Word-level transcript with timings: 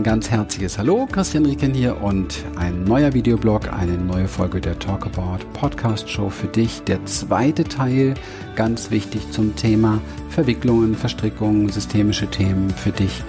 ein 0.00 0.04
ganz 0.04 0.30
herzliches 0.30 0.78
Hallo, 0.78 1.06
Christian 1.12 1.44
Rieken 1.44 1.74
hier 1.74 2.00
und 2.00 2.42
ein 2.56 2.84
neuer 2.84 3.12
Videoblog, 3.12 3.70
eine 3.70 3.98
neue 3.98 4.28
Folge 4.28 4.58
der 4.58 4.78
Talk 4.78 5.04
About 5.04 5.44
Podcast 5.52 6.08
Show 6.08 6.30
für 6.30 6.46
dich. 6.46 6.82
Der 6.84 7.04
zweite 7.04 7.64
Teil, 7.64 8.14
ganz 8.56 8.90
wichtig 8.90 9.30
zum 9.30 9.54
Thema 9.56 10.00
Verwicklungen, 10.30 10.94
Verstrickungen, 10.94 11.68
systemische 11.68 12.26
Themen 12.28 12.70
für 12.70 12.92
dich 12.92 13.22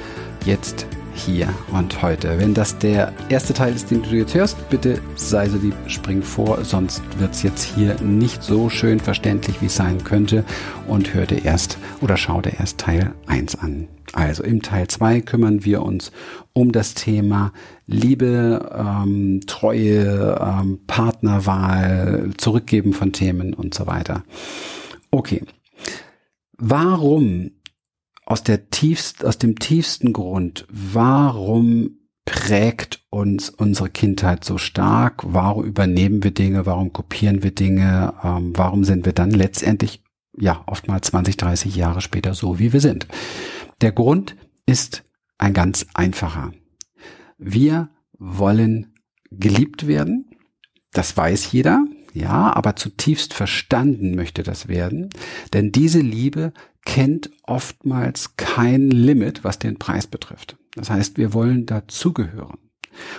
jetzt 0.46 0.86
hier 1.14 1.50
und 1.74 2.02
heute. 2.02 2.40
Wenn 2.40 2.54
das 2.54 2.78
der 2.78 3.12
erste 3.28 3.54
Teil 3.54 3.76
ist, 3.76 3.92
den 3.92 4.02
du 4.04 4.10
jetzt 4.16 4.34
hörst, 4.34 4.70
bitte 4.70 5.02
sei 5.16 5.50
so 5.50 5.58
lieb, 5.58 5.76
spring 5.88 6.22
vor, 6.24 6.64
sonst 6.64 7.02
wird 7.20 7.34
es 7.34 7.44
jetzt 7.44 7.64
hier 7.64 8.00
nicht 8.02 8.44
so 8.44 8.70
schön 8.70 9.02
verständlich, 9.02 9.62
wie 9.62 9.66
es 9.66 9.76
sein 9.76 10.02
könnte 10.06 10.46
und 10.88 11.14
hör 11.14 11.26
dir 11.26 11.44
erst 11.44 11.78
oder 12.02 12.18
schau 12.18 12.42
dir 12.42 12.60
erst 12.60 12.80
Teil 12.80 13.14
1 13.28 13.56
an. 13.56 13.88
Also 14.14 14.44
im 14.44 14.62
Teil 14.62 14.88
2 14.88 15.22
kümmern 15.22 15.64
wir 15.64 15.84
uns 15.84 16.12
um 16.54 16.72
das 16.72 16.94
Thema 16.94 17.54
Liebe, 17.88 18.70
ähm, 18.76 19.42
Treue, 19.48 20.38
ähm, 20.42 20.80
Partnerwahl, 20.88 22.32
Zurückgeben 22.38 22.94
von 22.94 23.14
Themen 23.14 23.54
und 23.54 23.74
so 23.74 23.88
weiter. 23.88 24.24
Okay. 25.12 25.44
Warum 26.58 27.52
aus 28.26 28.44
der 28.44 28.70
tiefst, 28.70 29.26
aus 29.26 29.38
dem 29.38 29.58
tiefsten 29.60 30.14
Grund, 30.14 30.66
warum 30.70 31.98
prägt 32.26 33.04
uns 33.10 33.50
unsere 33.50 33.90
Kindheit 33.90 34.46
so 34.46 34.58
stark? 34.58 35.24
Warum 35.26 35.66
übernehmen 35.66 36.24
wir 36.24 36.32
Dinge? 36.32 36.66
Warum 36.66 36.94
kopieren 36.94 37.44
wir 37.44 37.52
Dinge? 37.52 38.14
Ähm, 38.24 38.54
warum 38.56 38.84
sind 38.84 39.06
wir 39.06 39.14
dann 39.14 39.32
letztendlich, 39.32 40.01
ja, 40.42 40.64
oftmals 40.66 41.08
20, 41.08 41.38
30 41.38 41.76
Jahre 41.76 42.02
später 42.02 42.34
so, 42.34 42.58
wie 42.58 42.74
wir 42.74 42.82
sind? 42.82 43.08
Der 43.82 43.92
Grund 43.92 44.36
ist 44.66 45.04
ein 45.38 45.54
ganz 45.54 45.86
einfacher. 45.94 46.52
Wir 47.38 47.90
wollen 48.18 48.96
geliebt 49.30 49.88
werden. 49.88 50.32
Das 50.92 51.16
weiß 51.16 51.52
jeder. 51.52 51.86
Ja, 52.14 52.54
aber 52.54 52.76
zutiefst 52.76 53.34
verstanden 53.34 54.16
möchte 54.16 54.44
das 54.44 54.68
werden, 54.68 55.10
denn 55.54 55.72
diese 55.72 56.02
Liebe 56.02 56.52
kennt 56.84 57.32
oftmals 57.44 58.36
kein 58.36 58.92
Limit, 58.92 59.46
was 59.46 59.60
den 59.60 59.80
Preis 59.80 60.08
betrifft. 60.08 60.58
Das 60.76 60.90
heißt, 60.90 61.18
wir 61.18 61.34
wollen 61.34 61.66
dazugehören. 61.66 62.58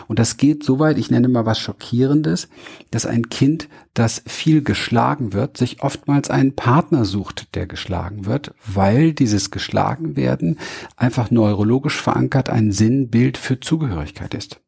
Und 0.08 0.18
das 0.18 0.36
geht 0.36 0.64
so 0.64 0.78
weit, 0.78 0.98
ich 0.98 1.10
nenne 1.10 1.28
mal 1.28 1.46
was 1.46 1.58
Schockierendes, 1.58 2.48
dass 2.90 3.06
ein 3.06 3.28
Kind, 3.28 3.68
das 3.94 4.22
viel 4.26 4.62
geschlagen 4.62 5.32
wird, 5.32 5.56
sich 5.56 5.82
oftmals 5.82 6.30
einen 6.30 6.54
Partner 6.54 7.04
sucht, 7.04 7.54
der 7.54 7.66
geschlagen 7.66 8.26
wird, 8.26 8.54
weil 8.66 9.12
dieses 9.12 9.50
geschlagen 9.50 10.16
werden 10.16 10.58
einfach 10.96 11.30
neurologisch 11.30 12.00
verankert 12.00 12.48
ein 12.48 12.72
Sinnbild 12.72 13.36
für 13.36 13.60
Zugehörigkeit 13.60 14.34
ist. 14.34 14.60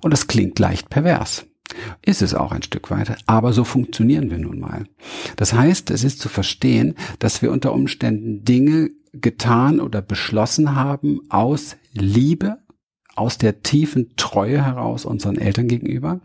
Und 0.00 0.12
das 0.12 0.26
klingt 0.26 0.58
leicht 0.58 0.88
pervers. 0.88 1.46
Ist 2.02 2.22
es 2.22 2.34
auch 2.34 2.52
ein 2.52 2.62
Stück 2.62 2.90
weit, 2.90 3.16
aber 3.26 3.52
so 3.52 3.64
funktionieren 3.64 4.30
wir 4.30 4.38
nun 4.38 4.60
mal. 4.60 4.84
Das 5.36 5.52
heißt, 5.52 5.90
es 5.90 6.04
ist 6.04 6.20
zu 6.20 6.28
verstehen, 6.28 6.94
dass 7.18 7.42
wir 7.42 7.50
unter 7.50 7.72
Umständen 7.72 8.44
Dinge 8.44 8.90
getan 9.12 9.80
oder 9.80 10.02
beschlossen 10.02 10.74
haben 10.74 11.20
aus 11.30 11.76
Liebe, 11.92 12.58
aus 13.16 13.38
der 13.38 13.62
tiefen 13.62 14.10
Treue 14.16 14.64
heraus 14.64 15.04
unseren 15.04 15.38
Eltern 15.38 15.68
gegenüber, 15.68 16.20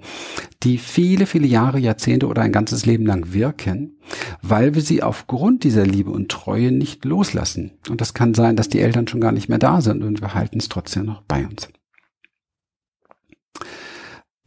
die 0.64 0.78
viele, 0.78 1.26
viele 1.26 1.48
Jahre, 1.48 1.80
Jahrzehnte 1.80 2.28
oder 2.28 2.42
ein 2.42 2.52
ganzes 2.52 2.86
Leben 2.86 3.06
lang 3.06 3.34
wirken, 3.34 3.98
weil 4.42 4.76
wir 4.76 4.82
sie 4.82 5.04
aufgrund 5.04 5.64
dieser 5.64 5.86
Liebe 5.86 6.12
und 6.12 6.30
Treue 6.30 6.72
nicht 6.72 7.06
loslassen. 7.06 7.72
Und 7.90 8.02
das 8.02 8.14
kann 8.14 8.34
sein, 8.34 8.56
dass 8.56 8.70
die 8.70 8.82
Eltern 8.82 9.08
schon 9.08 9.22
gar 9.22 9.32
nicht 9.32 9.50
mehr 9.50 9.60
da 9.60 9.82
sind 9.82 10.04
und 10.04 10.22
wir 10.22 10.34
halten 10.34 10.60
es 10.60 10.70
trotzdem 10.70 11.06
noch 11.06 11.22
bei 11.22 11.46
uns. 11.46 11.70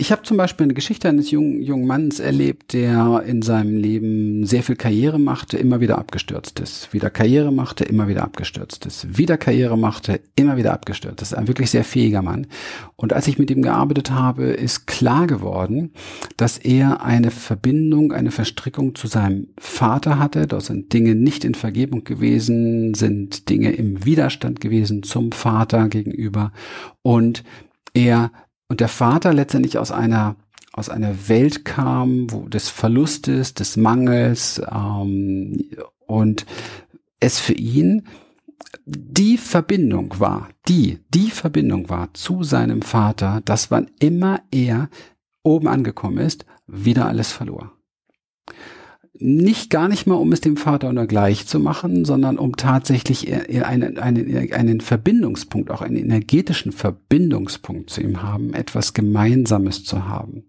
Ich 0.03 0.11
habe 0.11 0.23
zum 0.23 0.37
Beispiel 0.37 0.65
eine 0.65 0.75
Geschichte 0.75 1.09
eines 1.09 1.31
jungen, 1.31 1.63
jungen 1.63 1.87
Mannes 1.87 2.19
erlebt, 2.19 2.73
der 2.73 3.23
in 3.25 3.41
seinem 3.41 3.77
Leben 3.77 4.45
sehr 4.45 4.65
viel 4.65 4.75
Karriere 4.75 5.21
machte, 5.21 5.59
immer 5.59 5.79
wieder 5.79 5.97
abgestürzt 5.97 6.59
ist. 6.59 6.93
Wieder 6.93 7.09
Karriere 7.09 7.53
machte, 7.53 7.85
immer 7.85 8.09
wieder 8.09 8.25
abgestürzt 8.25 8.85
ist. 8.85 9.17
Wieder 9.17 9.37
Karriere 9.37 9.79
machte, 9.79 10.19
immer 10.35 10.57
wieder 10.57 10.73
abgestürzt 10.73 11.23
ist. 11.23 11.35
Ein 11.35 11.47
wirklich 11.47 11.71
sehr 11.71 11.85
fähiger 11.85 12.21
Mann. 12.21 12.49
Und 12.97 13.13
als 13.13 13.29
ich 13.29 13.39
mit 13.39 13.49
ihm 13.53 13.63
gearbeitet 13.63 14.11
habe, 14.11 14.47
ist 14.47 14.89
klar 14.89 15.29
geworden, 15.29 15.93
dass 16.37 16.59
er 16.59 17.05
eine 17.05 17.31
Verbindung, 17.31 18.11
eine 18.11 18.33
Verstrickung 18.33 18.97
zu 18.97 19.07
seinem 19.07 19.51
Vater 19.57 20.19
hatte. 20.19 20.49
Dort 20.49 20.65
sind 20.65 20.93
Dinge 20.93 21.15
nicht 21.15 21.45
in 21.45 21.55
Vergebung 21.55 22.03
gewesen, 22.03 22.95
sind 22.95 23.49
Dinge 23.49 23.71
im 23.71 24.05
Widerstand 24.05 24.61
gewesen 24.61 25.05
zum 25.05 25.31
Vater 25.31 25.89
gegenüber. 25.89 26.51
Und 27.03 27.45
er 27.95 28.33
und 28.73 28.81
der 28.81 28.89
Vater 28.89 29.35
letztendlich 29.35 29.77
aus 29.77 29.93
einer 29.93 30.35
aus 30.73 30.89
einer 30.89 31.29
Welt 31.29 31.67
kam, 31.67 32.31
wo 32.31 32.49
des 32.49 32.71
Verlustes, 32.71 33.53
des 33.53 33.77
Mangels 33.77 34.63
ähm, 34.73 35.69
und 36.07 36.47
es 37.21 37.39
für 37.39 37.53
ihn 37.53 38.07
die 38.87 39.37
Verbindung 39.37 40.19
war, 40.21 40.49
die, 40.69 41.01
die 41.13 41.31
Verbindung 41.31 41.91
war 41.91 42.15
zu 42.15 42.45
seinem 42.45 42.81
Vater, 42.81 43.43
dass 43.45 43.71
wann 43.71 43.91
immer 44.01 44.41
er 44.51 44.89
oben 45.43 45.69
angekommen 45.69 46.17
ist, 46.17 46.47
wieder 46.67 47.07
alles 47.09 47.31
verlor 47.31 47.73
nicht 49.19 49.71
gar 49.71 49.89
nicht 49.89 50.07
mal, 50.07 50.15
um 50.15 50.33
es 50.33 50.41
dem 50.41 50.57
Vater 50.57 50.93
nur 50.93 51.07
gleich 51.07 51.47
zu 51.47 51.61
machen, 51.61 52.05
sondern 52.05 52.39
um 52.39 52.57
tatsächlich 52.57 53.33
einen, 53.65 53.99
einen, 53.99 54.53
einen 54.53 54.81
Verbindungspunkt, 54.81 55.71
auch 55.71 55.83
einen 55.83 55.97
energetischen 55.97 56.73
Verbindungspunkt 56.73 57.91
zu 57.91 58.01
ihm 58.01 58.23
haben, 58.23 58.55
etwas 58.55 58.95
Gemeinsames 58.95 59.85
zu 59.85 60.07
haben. 60.09 60.45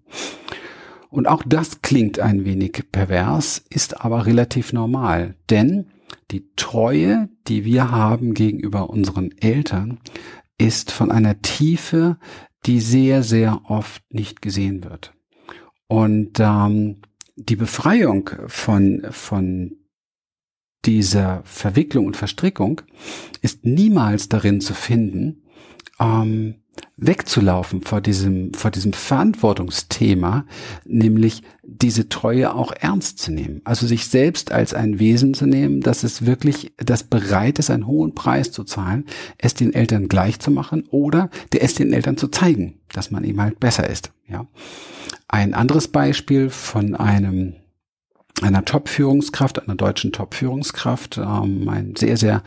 Und 1.10 1.28
auch 1.28 1.44
das 1.46 1.82
klingt 1.82 2.20
ein 2.20 2.46
wenig 2.46 2.86
pervers, 2.92 3.64
ist 3.70 4.02
aber 4.02 4.26
relativ 4.26 4.74
normal, 4.74 5.36
denn 5.50 5.88
die 6.32 6.50
Treue, 6.56 7.30
die 7.48 7.66
wir 7.66 7.92
haben 7.92 8.34
gegenüber 8.34 8.90
unseren 8.90 9.32
Eltern, 9.40 10.00
ist 10.58 10.92
von 10.92 11.12
einer 11.12 11.42
Tiefe, 11.42 12.18
die 12.66 12.80
sehr, 12.80 13.24
sehr 13.24 13.62
oft 13.66 14.02
nicht 14.12 14.42
gesehen 14.42 14.84
wird. 14.84 15.14
Und 15.88 16.40
ähm, 16.40 17.02
die 17.36 17.56
Befreiung 17.56 18.30
von, 18.48 19.08
von 19.12 19.78
dieser 20.86 21.42
Verwicklung 21.46 22.06
und 22.06 22.18
Verstrickung 22.18 22.82
ist 23.42 23.66
niemals 23.66 24.30
darin 24.30 24.62
zu 24.62 24.74
finden, 24.74 25.44
ähm, 26.00 26.63
wegzulaufen 26.98 27.82
vor 27.82 28.02
diesem, 28.02 28.54
vor 28.54 28.72
diesem 28.72 28.94
Verantwortungsthema, 28.94 30.46
nämlich 30.86 31.44
diese 31.64 32.10
Treue 32.10 32.54
auch 32.54 32.72
ernst 32.72 33.20
zu 33.20 33.32
nehmen. 33.32 33.62
Also 33.64 33.88
sich 33.88 34.08
selbst 34.08 34.52
als 34.52 34.74
ein 34.74 35.00
Wesen 35.00 35.34
zu 35.34 35.46
nehmen, 35.46 35.82
dass 35.82 36.04
es 36.04 36.26
wirklich, 36.26 36.74
das 36.78 37.04
bereit 37.04 37.60
ist, 37.60 37.70
einen 37.70 37.88
hohen 37.88 38.16
Preis 38.16 38.52
zu 38.52 38.64
zahlen, 38.64 39.06
es 39.38 39.54
den 39.54 39.74
Eltern 39.74 40.08
gleich 40.08 40.40
zu 40.40 40.52
machen 40.52 40.86
oder 40.90 41.30
der 41.52 41.64
es 41.64 41.76
den 41.76 41.94
Eltern 41.94 42.18
zu 42.18 42.28
zeigen, 42.28 42.80
dass 42.92 43.12
man 43.12 43.24
eben 43.24 43.42
halt 43.42 43.60
besser 43.60 43.90
ist, 43.90 44.12
ja. 44.28 44.46
Ein 45.28 45.56
anderes 45.56 45.88
Beispiel 45.88 46.52
von 46.52 46.96
einem 46.96 47.56
einer 48.42 48.66
Top-Führungskraft, 48.66 49.62
einer 49.62 49.76
deutschen 49.76 50.12
Top-Führungskraft, 50.12 51.18
ähm, 51.18 51.70
ein 51.70 51.96
sehr, 51.96 52.18
sehr, 52.18 52.44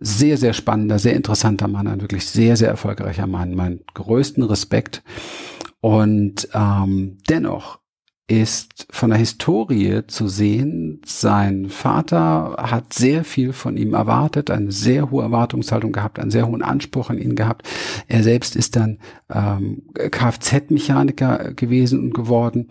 sehr, 0.00 0.38
sehr 0.38 0.54
spannender, 0.54 0.98
sehr 0.98 1.14
interessanter 1.14 1.68
Mann, 1.68 1.86
ein 1.86 2.00
wirklich 2.00 2.26
sehr, 2.26 2.56
sehr 2.56 2.68
erfolgreicher 2.68 3.26
Mann, 3.26 3.54
mein 3.54 3.80
größten 3.94 4.42
Respekt. 4.42 5.02
Und 5.80 6.48
ähm, 6.54 7.18
dennoch 7.28 7.78
ist 8.30 8.86
von 8.90 9.10
der 9.10 9.18
Historie 9.18 10.02
zu 10.06 10.28
sehen, 10.28 11.00
sein 11.04 11.68
Vater 11.68 12.54
hat 12.58 12.94
sehr 12.94 13.24
viel 13.24 13.52
von 13.52 13.76
ihm 13.76 13.92
erwartet, 13.92 14.50
eine 14.50 14.70
sehr 14.70 15.10
hohe 15.10 15.24
Erwartungshaltung 15.24 15.90
gehabt, 15.90 16.20
einen 16.20 16.30
sehr 16.30 16.46
hohen 16.46 16.62
Anspruch 16.62 17.10
an 17.10 17.18
ihn 17.18 17.34
gehabt. 17.34 17.68
Er 18.06 18.22
selbst 18.22 18.54
ist 18.54 18.76
dann 18.76 18.98
ähm, 19.28 19.82
Kfz-Mechaniker 19.94 21.54
gewesen 21.54 21.98
und 21.98 22.14
geworden 22.14 22.68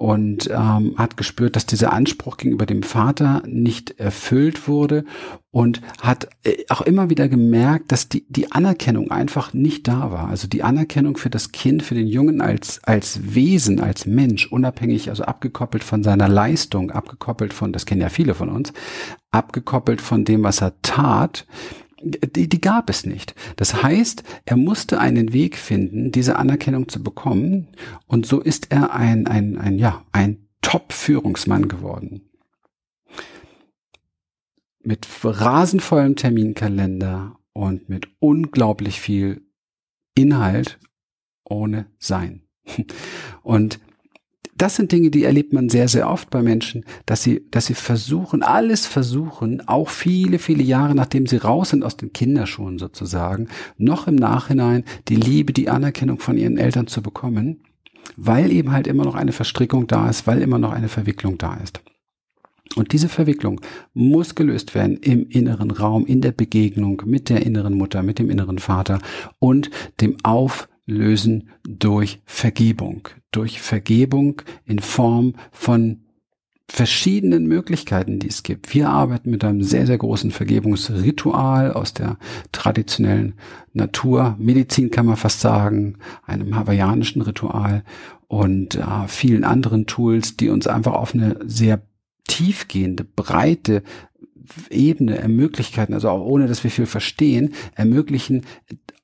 und 0.00 0.48
ähm, 0.50 0.94
hat 0.96 1.18
gespürt, 1.18 1.56
dass 1.56 1.66
dieser 1.66 1.92
Anspruch 1.92 2.38
gegenüber 2.38 2.64
dem 2.64 2.82
Vater 2.82 3.42
nicht 3.46 4.00
erfüllt 4.00 4.66
wurde 4.66 5.04
und 5.50 5.82
hat 6.00 6.30
äh, 6.42 6.64
auch 6.70 6.80
immer 6.80 7.10
wieder 7.10 7.28
gemerkt, 7.28 7.92
dass 7.92 8.08
die, 8.08 8.24
die 8.30 8.50
Anerkennung 8.50 9.10
einfach 9.10 9.52
nicht 9.52 9.88
da 9.88 10.10
war. 10.10 10.28
Also 10.28 10.48
die 10.48 10.62
Anerkennung 10.62 11.18
für 11.18 11.28
das 11.28 11.52
Kind, 11.52 11.82
für 11.82 11.94
den 11.94 12.06
Jungen 12.06 12.40
als, 12.40 12.82
als 12.82 13.34
Wesen, 13.34 13.78
als 13.78 14.06
Mensch, 14.06 14.50
unabhängig, 14.50 15.10
also 15.10 15.24
abgekoppelt 15.24 15.84
von 15.84 16.02
seiner 16.02 16.30
Leistung, 16.30 16.90
abgekoppelt 16.92 17.52
von, 17.52 17.74
das 17.74 17.84
kennen 17.84 18.00
ja 18.00 18.08
viele 18.08 18.32
von 18.32 18.48
uns, 18.48 18.72
abgekoppelt 19.32 20.00
von 20.00 20.24
dem, 20.24 20.42
was 20.44 20.62
er 20.62 20.80
tat, 20.80 21.46
die, 22.02 22.48
die 22.48 22.60
gab 22.60 22.90
es 22.90 23.04
nicht. 23.04 23.34
Das 23.56 23.82
heißt, 23.82 24.22
er 24.44 24.56
musste 24.56 24.98
einen 25.00 25.32
Weg 25.32 25.56
finden, 25.56 26.12
diese 26.12 26.36
Anerkennung 26.36 26.88
zu 26.88 27.02
bekommen. 27.02 27.68
Und 28.06 28.26
so 28.26 28.40
ist 28.40 28.70
er 28.70 28.92
ein, 28.94 29.26
ein, 29.26 29.58
ein, 29.58 29.78
ja, 29.78 30.04
ein 30.12 30.48
Top-Führungsmann 30.62 31.68
geworden. 31.68 32.30
Mit 34.82 35.06
rasenvollem 35.22 36.16
Terminkalender 36.16 37.38
und 37.52 37.88
mit 37.88 38.08
unglaublich 38.18 39.00
viel 39.00 39.42
Inhalt 40.14 40.78
ohne 41.44 41.86
Sein. 41.98 42.42
Und 43.42 43.80
das 44.60 44.76
sind 44.76 44.92
Dinge, 44.92 45.10
die 45.10 45.24
erlebt 45.24 45.54
man 45.54 45.70
sehr, 45.70 45.88
sehr 45.88 46.10
oft 46.10 46.28
bei 46.28 46.42
Menschen, 46.42 46.84
dass 47.06 47.22
sie, 47.22 47.46
dass 47.50 47.66
sie 47.66 47.74
versuchen, 47.74 48.42
alles 48.42 48.86
versuchen, 48.86 49.66
auch 49.66 49.88
viele, 49.88 50.38
viele 50.38 50.62
Jahre 50.62 50.94
nachdem 50.94 51.26
sie 51.26 51.38
raus 51.38 51.70
sind 51.70 51.82
aus 51.82 51.96
den 51.96 52.12
Kinderschuhen 52.12 52.78
sozusagen, 52.78 53.48
noch 53.78 54.06
im 54.06 54.16
Nachhinein 54.16 54.84
die 55.08 55.16
Liebe, 55.16 55.54
die 55.54 55.70
Anerkennung 55.70 56.18
von 56.18 56.36
ihren 56.36 56.58
Eltern 56.58 56.88
zu 56.88 57.00
bekommen, 57.00 57.62
weil 58.16 58.52
eben 58.52 58.72
halt 58.72 58.86
immer 58.86 59.04
noch 59.04 59.14
eine 59.14 59.32
Verstrickung 59.32 59.86
da 59.86 60.10
ist, 60.10 60.26
weil 60.26 60.42
immer 60.42 60.58
noch 60.58 60.72
eine 60.72 60.88
Verwicklung 60.88 61.38
da 61.38 61.54
ist. 61.54 61.80
Und 62.76 62.92
diese 62.92 63.08
Verwicklung 63.08 63.60
muss 63.94 64.34
gelöst 64.34 64.74
werden 64.74 64.98
im 64.98 65.26
inneren 65.28 65.70
Raum, 65.70 66.04
in 66.04 66.20
der 66.20 66.32
Begegnung 66.32 67.02
mit 67.06 67.30
der 67.30 67.44
inneren 67.44 67.74
Mutter, 67.74 68.02
mit 68.02 68.18
dem 68.18 68.30
inneren 68.30 68.58
Vater 68.58 69.00
und 69.38 69.70
dem 70.00 70.16
Auflösen 70.86 71.50
durch 71.62 72.20
Vergebung. 72.24 73.08
Durch 73.30 73.60
Vergebung 73.60 74.42
in 74.64 74.80
Form 74.80 75.34
von 75.52 76.00
verschiedenen 76.68 77.46
Möglichkeiten, 77.46 78.20
die 78.20 78.28
es 78.28 78.44
gibt. 78.44 78.72
Wir 78.74 78.88
arbeiten 78.88 79.30
mit 79.30 79.44
einem 79.44 79.62
sehr, 79.62 79.86
sehr 79.86 79.98
großen 79.98 80.30
Vergebungsritual 80.30 81.72
aus 81.72 81.94
der 81.94 82.16
traditionellen 82.52 83.34
Naturmedizin, 83.72 84.90
kann 84.90 85.06
man 85.06 85.16
fast 85.16 85.40
sagen, 85.40 85.96
einem 86.24 86.54
hawaiianischen 86.54 87.22
Ritual 87.22 87.82
und 88.28 88.76
äh, 88.76 89.08
vielen 89.08 89.42
anderen 89.42 89.86
Tools, 89.86 90.36
die 90.36 90.48
uns 90.48 90.68
einfach 90.68 90.92
auf 90.92 91.12
eine 91.12 91.38
sehr 91.44 91.82
tiefgehende, 92.28 93.04
breite 93.04 93.82
Ebene 94.70 95.18
ermöglichen, 95.18 95.92
also 95.92 96.08
auch 96.08 96.24
ohne 96.24 96.46
dass 96.46 96.62
wir 96.62 96.70
viel 96.70 96.86
verstehen, 96.86 97.54
ermöglichen 97.74 98.42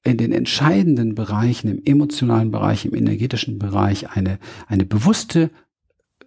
in 0.06 0.18
den 0.18 0.32
entscheidenden 0.32 1.14
Bereichen, 1.14 1.68
im 1.68 1.82
emotionalen 1.84 2.50
Bereich, 2.50 2.84
im 2.84 2.94
energetischen 2.94 3.58
Bereich 3.58 4.10
eine, 4.10 4.38
eine 4.66 4.84
bewusste 4.84 5.50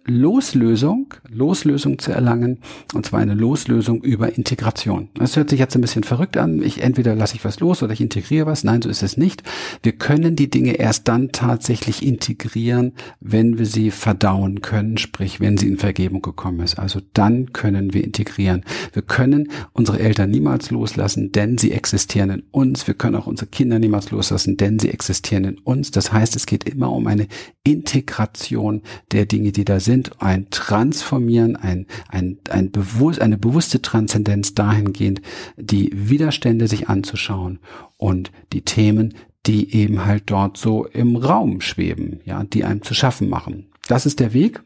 Loslösung, 0.06 1.14
Loslösung 1.28 1.98
zu 1.98 2.10
erlangen, 2.10 2.58
und 2.94 3.06
zwar 3.06 3.20
eine 3.20 3.34
Loslösung 3.34 4.02
über 4.02 4.34
Integration. 4.34 5.10
Das 5.14 5.36
hört 5.36 5.50
sich 5.50 5.60
jetzt 5.60 5.74
ein 5.74 5.82
bisschen 5.82 6.04
verrückt 6.04 6.38
an. 6.38 6.62
Ich 6.62 6.82
entweder 6.82 7.14
lasse 7.14 7.34
ich 7.36 7.44
was 7.44 7.60
los 7.60 7.82
oder 7.82 7.92
ich 7.92 8.00
integriere 8.00 8.46
was. 8.46 8.64
Nein, 8.64 8.80
so 8.80 8.88
ist 8.88 9.02
es 9.02 9.18
nicht. 9.18 9.42
Wir 9.82 9.92
können 9.92 10.36
die 10.36 10.48
Dinge 10.48 10.72
erst 10.72 11.06
dann 11.06 11.32
tatsächlich 11.32 12.04
integrieren, 12.04 12.92
wenn 13.20 13.58
wir 13.58 13.66
sie 13.66 13.90
verdauen 13.90 14.62
können, 14.62 14.96
sprich, 14.96 15.38
wenn 15.38 15.58
sie 15.58 15.68
in 15.68 15.76
Vergebung 15.76 16.22
gekommen 16.22 16.60
ist. 16.60 16.78
Also 16.78 17.00
dann 17.12 17.52
können 17.52 17.92
wir 17.92 18.02
integrieren. 18.02 18.64
Wir 18.92 19.02
können 19.02 19.48
unsere 19.72 20.00
Eltern 20.00 20.30
niemals 20.30 20.70
loslassen, 20.70 21.30
denn 21.30 21.58
sie 21.58 21.72
existieren 21.72 22.30
in 22.30 22.42
uns. 22.50 22.86
Wir 22.86 22.94
können 22.94 23.16
auch 23.16 23.26
unsere 23.26 23.50
Kinder 23.50 23.78
niemals 23.78 24.10
loslassen, 24.10 24.56
denn 24.56 24.78
sie 24.78 24.88
existieren 24.88 25.44
in 25.44 25.58
uns. 25.58 25.90
Das 25.90 26.10
heißt, 26.12 26.36
es 26.36 26.46
geht 26.46 26.64
immer 26.64 26.90
um 26.90 27.06
eine 27.06 27.28
Integration 27.64 28.80
der 29.12 29.26
Dinge, 29.26 29.52
die 29.52 29.66
da 29.66 29.78
sind 29.78 29.89
sind, 29.90 30.22
ein 30.22 30.48
Transformieren, 30.50 31.56
ein, 31.56 31.86
ein, 32.08 32.38
ein 32.48 32.70
bewusst, 32.70 33.20
eine 33.20 33.36
bewusste 33.36 33.82
Transzendenz 33.82 34.54
dahingehend, 34.54 35.20
die 35.56 35.90
Widerstände 35.92 36.68
sich 36.68 36.88
anzuschauen 36.88 37.58
und 37.96 38.30
die 38.52 38.62
Themen, 38.62 39.14
die 39.46 39.74
eben 39.74 40.04
halt 40.04 40.24
dort 40.26 40.56
so 40.56 40.86
im 40.86 41.16
Raum 41.16 41.60
schweben, 41.60 42.20
ja, 42.24 42.44
die 42.44 42.64
einem 42.64 42.82
zu 42.82 42.94
schaffen 42.94 43.28
machen. 43.28 43.66
Das 43.88 44.06
ist 44.06 44.20
der 44.20 44.32
Weg. 44.32 44.62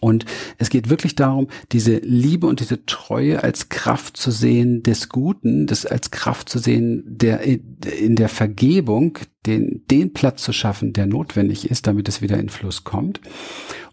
Und 0.00 0.24
es 0.58 0.70
geht 0.70 0.90
wirklich 0.90 1.14
darum, 1.14 1.48
diese 1.72 1.96
Liebe 1.98 2.46
und 2.46 2.60
diese 2.60 2.84
Treue 2.86 3.42
als 3.42 3.68
Kraft 3.68 4.16
zu 4.16 4.30
sehen 4.30 4.82
des 4.82 5.08
Guten, 5.08 5.66
das 5.66 5.86
als 5.86 6.10
Kraft 6.10 6.48
zu 6.48 6.58
sehen, 6.58 7.04
der 7.06 7.42
in 7.42 8.16
der 8.16 8.28
Vergebung 8.28 9.18
den, 9.46 9.82
den 9.90 10.12
Platz 10.12 10.42
zu 10.42 10.52
schaffen, 10.52 10.92
der 10.92 11.06
notwendig 11.06 11.70
ist, 11.70 11.86
damit 11.86 12.08
es 12.08 12.22
wieder 12.22 12.38
in 12.38 12.48
Fluss 12.48 12.84
kommt. 12.84 13.20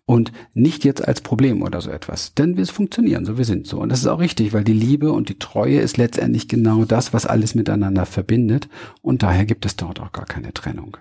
Und 0.06 0.32
nicht 0.54 0.84
jetzt 0.84 1.08
als 1.08 1.22
Problem 1.22 1.62
oder 1.62 1.80
so 1.80 1.90
etwas. 1.90 2.34
Denn 2.34 2.58
wir 2.58 2.66
funktionieren 2.66 3.24
so, 3.24 3.38
wir 3.38 3.46
sind 3.46 3.68
so. 3.68 3.80
Und 3.80 3.90
das 3.90 4.00
ist 4.00 4.08
auch 4.08 4.20
richtig, 4.20 4.52
weil 4.52 4.64
die 4.64 4.74
Liebe 4.74 5.14
und 5.14 5.30
die 5.30 5.40
Treue 5.40 5.80
ist 5.80 5.96
letztendlich 5.96 6.50
genau 6.50 6.84
das, 6.84 7.14
was 7.14 7.26
alles 7.26 7.56
miteinander 7.56 8.06
verbindet. 8.06 8.68
Und 9.02 9.24
daher 9.24 9.46
gibt 9.46 9.66
es 9.66 9.78
dort 9.78 10.02
auch 10.02 10.12
gar 10.12 10.26
keine 10.26 10.54
Trennung. 10.54 10.98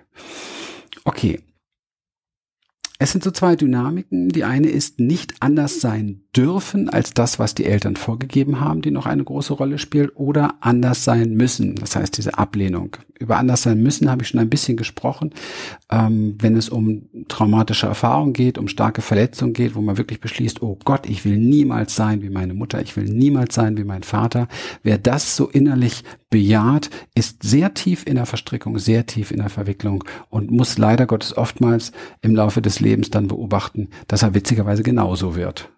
Okay, 1.05 1.41
es 3.03 3.13
sind 3.13 3.25
so 3.25 3.31
zwei 3.31 3.57
Dynamiken. 3.57 4.29
Die 4.29 4.45
eine 4.45 4.69
ist 4.69 5.01
nicht 5.01 5.35
anders 5.41 5.81
sein 5.81 6.21
dürfen 6.37 6.89
als 6.91 7.13
das, 7.13 7.39
was 7.39 7.55
die 7.55 7.65
Eltern 7.65 7.97
vorgegeben 7.97 8.61
haben, 8.61 8.83
die 8.83 8.91
noch 8.91 9.07
eine 9.07 9.25
große 9.25 9.55
Rolle 9.55 9.79
spielt, 9.79 10.17
oder 10.17 10.55
anders 10.61 11.03
sein 11.03 11.35
müssen. 11.35 11.75
Das 11.77 11.97
heißt, 11.97 12.19
diese 12.19 12.39
Ablehnung. 12.39 12.97
Über 13.19 13.39
anders 13.39 13.63
sein 13.63 13.83
müssen 13.83 14.11
habe 14.11 14.23
ich 14.23 14.29
schon 14.29 14.41
ein 14.41 14.51
bisschen 14.51 14.77
gesprochen. 14.77 15.33
Ähm, 15.91 16.37
wenn 16.39 16.57
es 16.57 16.69
um 16.69 17.09
traumatische 17.29 17.87
Erfahrungen 17.87 18.33
geht, 18.33 18.59
um 18.59 18.69
starke 18.69 19.03
Verletzungen 19.03 19.55
geht, 19.55 19.75
wo 19.75 19.81
man 19.81 19.99
wirklich 19.99 20.21
beschließt, 20.21 20.63
oh 20.63 20.79
Gott, 20.85 21.09
ich 21.09 21.25
will 21.25 21.37
niemals 21.37 21.97
sein 21.97 22.23
wie 22.23 22.31
meine 22.31 22.55
Mutter, 22.55 22.81
ich 22.81 22.97
will 22.97 23.05
niemals 23.05 23.55
sein 23.55 23.77
wie 23.77 23.85
mein 23.85 24.03
Vater. 24.03 24.47
Wer 24.83 24.99
das 24.99 25.37
so 25.37 25.49
innerlich 25.49 26.05
bejaht, 26.31 26.91
ist 27.15 27.43
sehr 27.43 27.75
tief 27.75 28.07
in 28.07 28.15
der 28.15 28.27
Verstrickung, 28.27 28.79
sehr 28.79 29.05
tief 29.05 29.33
in 29.33 29.39
der 29.39 29.51
Verwicklung 29.51 30.05
und 30.31 30.51
muss 30.51 30.79
leider 30.79 31.07
Gottes 31.07 31.37
oftmals 31.37 31.93
im 32.23 32.37
Laufe 32.37 32.63
des 32.63 32.79
Lebens 32.79 32.90
dann 33.11 33.29
beobachten, 33.29 33.89
dass 34.09 34.23
er 34.23 34.35
witzigerweise 34.35 34.83
genauso 34.83 35.35
wird. 35.37 35.69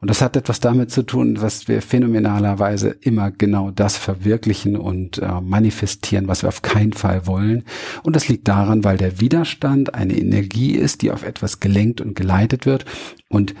Und 0.00 0.08
das 0.08 0.22
hat 0.22 0.36
etwas 0.36 0.60
damit 0.60 0.90
zu 0.90 1.02
tun, 1.02 1.40
was 1.40 1.68
wir 1.68 1.82
phänomenalerweise 1.82 2.88
immer 2.88 3.30
genau 3.30 3.70
das 3.70 3.96
verwirklichen 3.96 4.76
und 4.76 5.18
äh, 5.18 5.40
manifestieren, 5.40 6.28
was 6.28 6.42
wir 6.42 6.48
auf 6.48 6.62
keinen 6.62 6.92
Fall 6.92 7.26
wollen. 7.26 7.64
Und 8.02 8.16
das 8.16 8.28
liegt 8.28 8.48
daran, 8.48 8.84
weil 8.84 8.96
der 8.96 9.20
Widerstand 9.20 9.94
eine 9.94 10.16
Energie 10.16 10.72
ist, 10.72 11.02
die 11.02 11.10
auf 11.10 11.24
etwas 11.24 11.60
gelenkt 11.60 12.00
und 12.00 12.14
geleitet 12.14 12.66
wird. 12.66 12.84
Und 13.28 13.54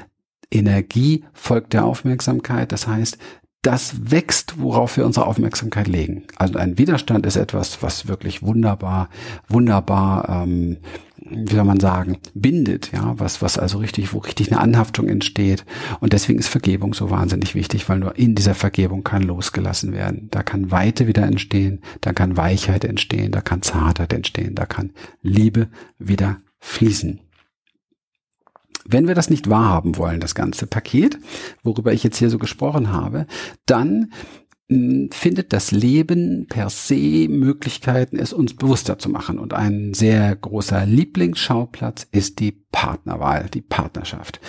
Energie 0.50 1.24
folgt 1.32 1.72
der 1.72 1.84
Aufmerksamkeit. 1.84 2.72
Das 2.72 2.86
heißt, 2.86 3.18
das 3.62 4.12
wächst, 4.12 4.60
worauf 4.60 4.96
wir 4.96 5.04
unsere 5.04 5.26
Aufmerksamkeit 5.26 5.88
legen. 5.88 6.22
Also 6.36 6.56
ein 6.56 6.78
Widerstand 6.78 7.26
ist 7.26 7.34
etwas, 7.34 7.82
was 7.82 8.06
wirklich 8.06 8.42
wunderbar, 8.42 9.08
wunderbar, 9.48 10.44
ähm, 10.44 10.76
wie 11.30 11.54
soll 11.54 11.64
man 11.64 11.80
sagen, 11.80 12.18
bindet, 12.34 12.92
ja, 12.92 13.18
was, 13.18 13.42
was 13.42 13.58
also 13.58 13.78
richtig, 13.78 14.12
wo 14.12 14.18
richtig 14.18 14.50
eine 14.50 14.60
Anhaftung 14.60 15.08
entsteht. 15.08 15.64
Und 16.00 16.12
deswegen 16.12 16.38
ist 16.38 16.48
Vergebung 16.48 16.94
so 16.94 17.10
wahnsinnig 17.10 17.54
wichtig, 17.54 17.88
weil 17.88 17.98
nur 17.98 18.16
in 18.16 18.34
dieser 18.34 18.54
Vergebung 18.54 19.04
kann 19.04 19.22
losgelassen 19.22 19.92
werden. 19.92 20.28
Da 20.30 20.42
kann 20.42 20.70
Weite 20.70 21.06
wieder 21.06 21.24
entstehen, 21.24 21.80
da 22.00 22.12
kann 22.12 22.36
Weichheit 22.36 22.84
entstehen, 22.84 23.32
da 23.32 23.40
kann 23.40 23.62
Zartheit 23.62 24.12
entstehen, 24.12 24.54
da 24.54 24.66
kann 24.66 24.92
Liebe 25.22 25.68
wieder 25.98 26.38
fließen. 26.58 27.20
Wenn 28.88 29.08
wir 29.08 29.16
das 29.16 29.30
nicht 29.30 29.50
wahrhaben 29.50 29.96
wollen, 29.96 30.20
das 30.20 30.36
ganze 30.36 30.66
Paket, 30.66 31.18
worüber 31.64 31.92
ich 31.92 32.04
jetzt 32.04 32.18
hier 32.18 32.30
so 32.30 32.38
gesprochen 32.38 32.92
habe, 32.92 33.26
dann 33.66 34.12
findet 34.68 35.52
das 35.52 35.70
Leben 35.70 36.46
per 36.48 36.70
se 36.70 37.28
Möglichkeiten, 37.28 38.18
es 38.18 38.32
uns 38.32 38.54
bewusster 38.54 38.98
zu 38.98 39.08
machen. 39.08 39.38
Und 39.38 39.54
ein 39.54 39.94
sehr 39.94 40.34
großer 40.34 40.84
Lieblingsschauplatz 40.84 42.08
ist 42.10 42.40
die 42.40 42.64
Partnerwahl, 42.72 43.48
die 43.52 43.60
Partnerschaft. 43.60 44.40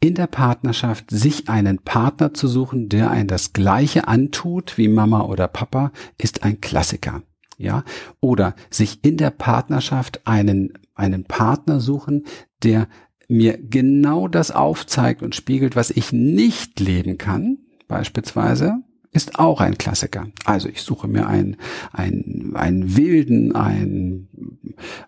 In 0.00 0.16
der 0.16 0.26
Partnerschaft 0.26 1.10
sich 1.10 1.48
einen 1.48 1.78
Partner 1.78 2.34
zu 2.34 2.48
suchen, 2.48 2.88
der 2.88 3.12
ein 3.12 3.28
das 3.28 3.52
Gleiche 3.52 4.08
antut 4.08 4.76
wie 4.76 4.88
Mama 4.88 5.22
oder 5.22 5.46
Papa, 5.46 5.92
ist 6.18 6.42
ein 6.42 6.60
Klassiker. 6.60 7.22
Ja, 7.56 7.84
oder 8.20 8.54
sich 8.70 9.04
in 9.04 9.18
der 9.18 9.30
Partnerschaft 9.30 10.26
einen, 10.26 10.72
einen 10.94 11.24
Partner 11.24 11.78
suchen, 11.78 12.24
der 12.62 12.88
mir 13.28 13.58
genau 13.58 14.28
das 14.28 14.50
aufzeigt 14.50 15.22
und 15.22 15.34
spiegelt, 15.34 15.76
was 15.76 15.90
ich 15.90 16.10
nicht 16.10 16.80
leben 16.80 17.18
kann, 17.18 17.58
beispielsweise, 17.86 18.78
ist 19.12 19.38
auch 19.38 19.60
ein 19.60 19.76
Klassiker. 19.76 20.28
Also 20.44 20.68
ich 20.68 20.82
suche 20.82 21.08
mir 21.08 21.26
einen, 21.26 21.56
einen, 21.92 22.54
einen 22.54 22.96
wilden, 22.96 23.54
einen, 23.56 24.28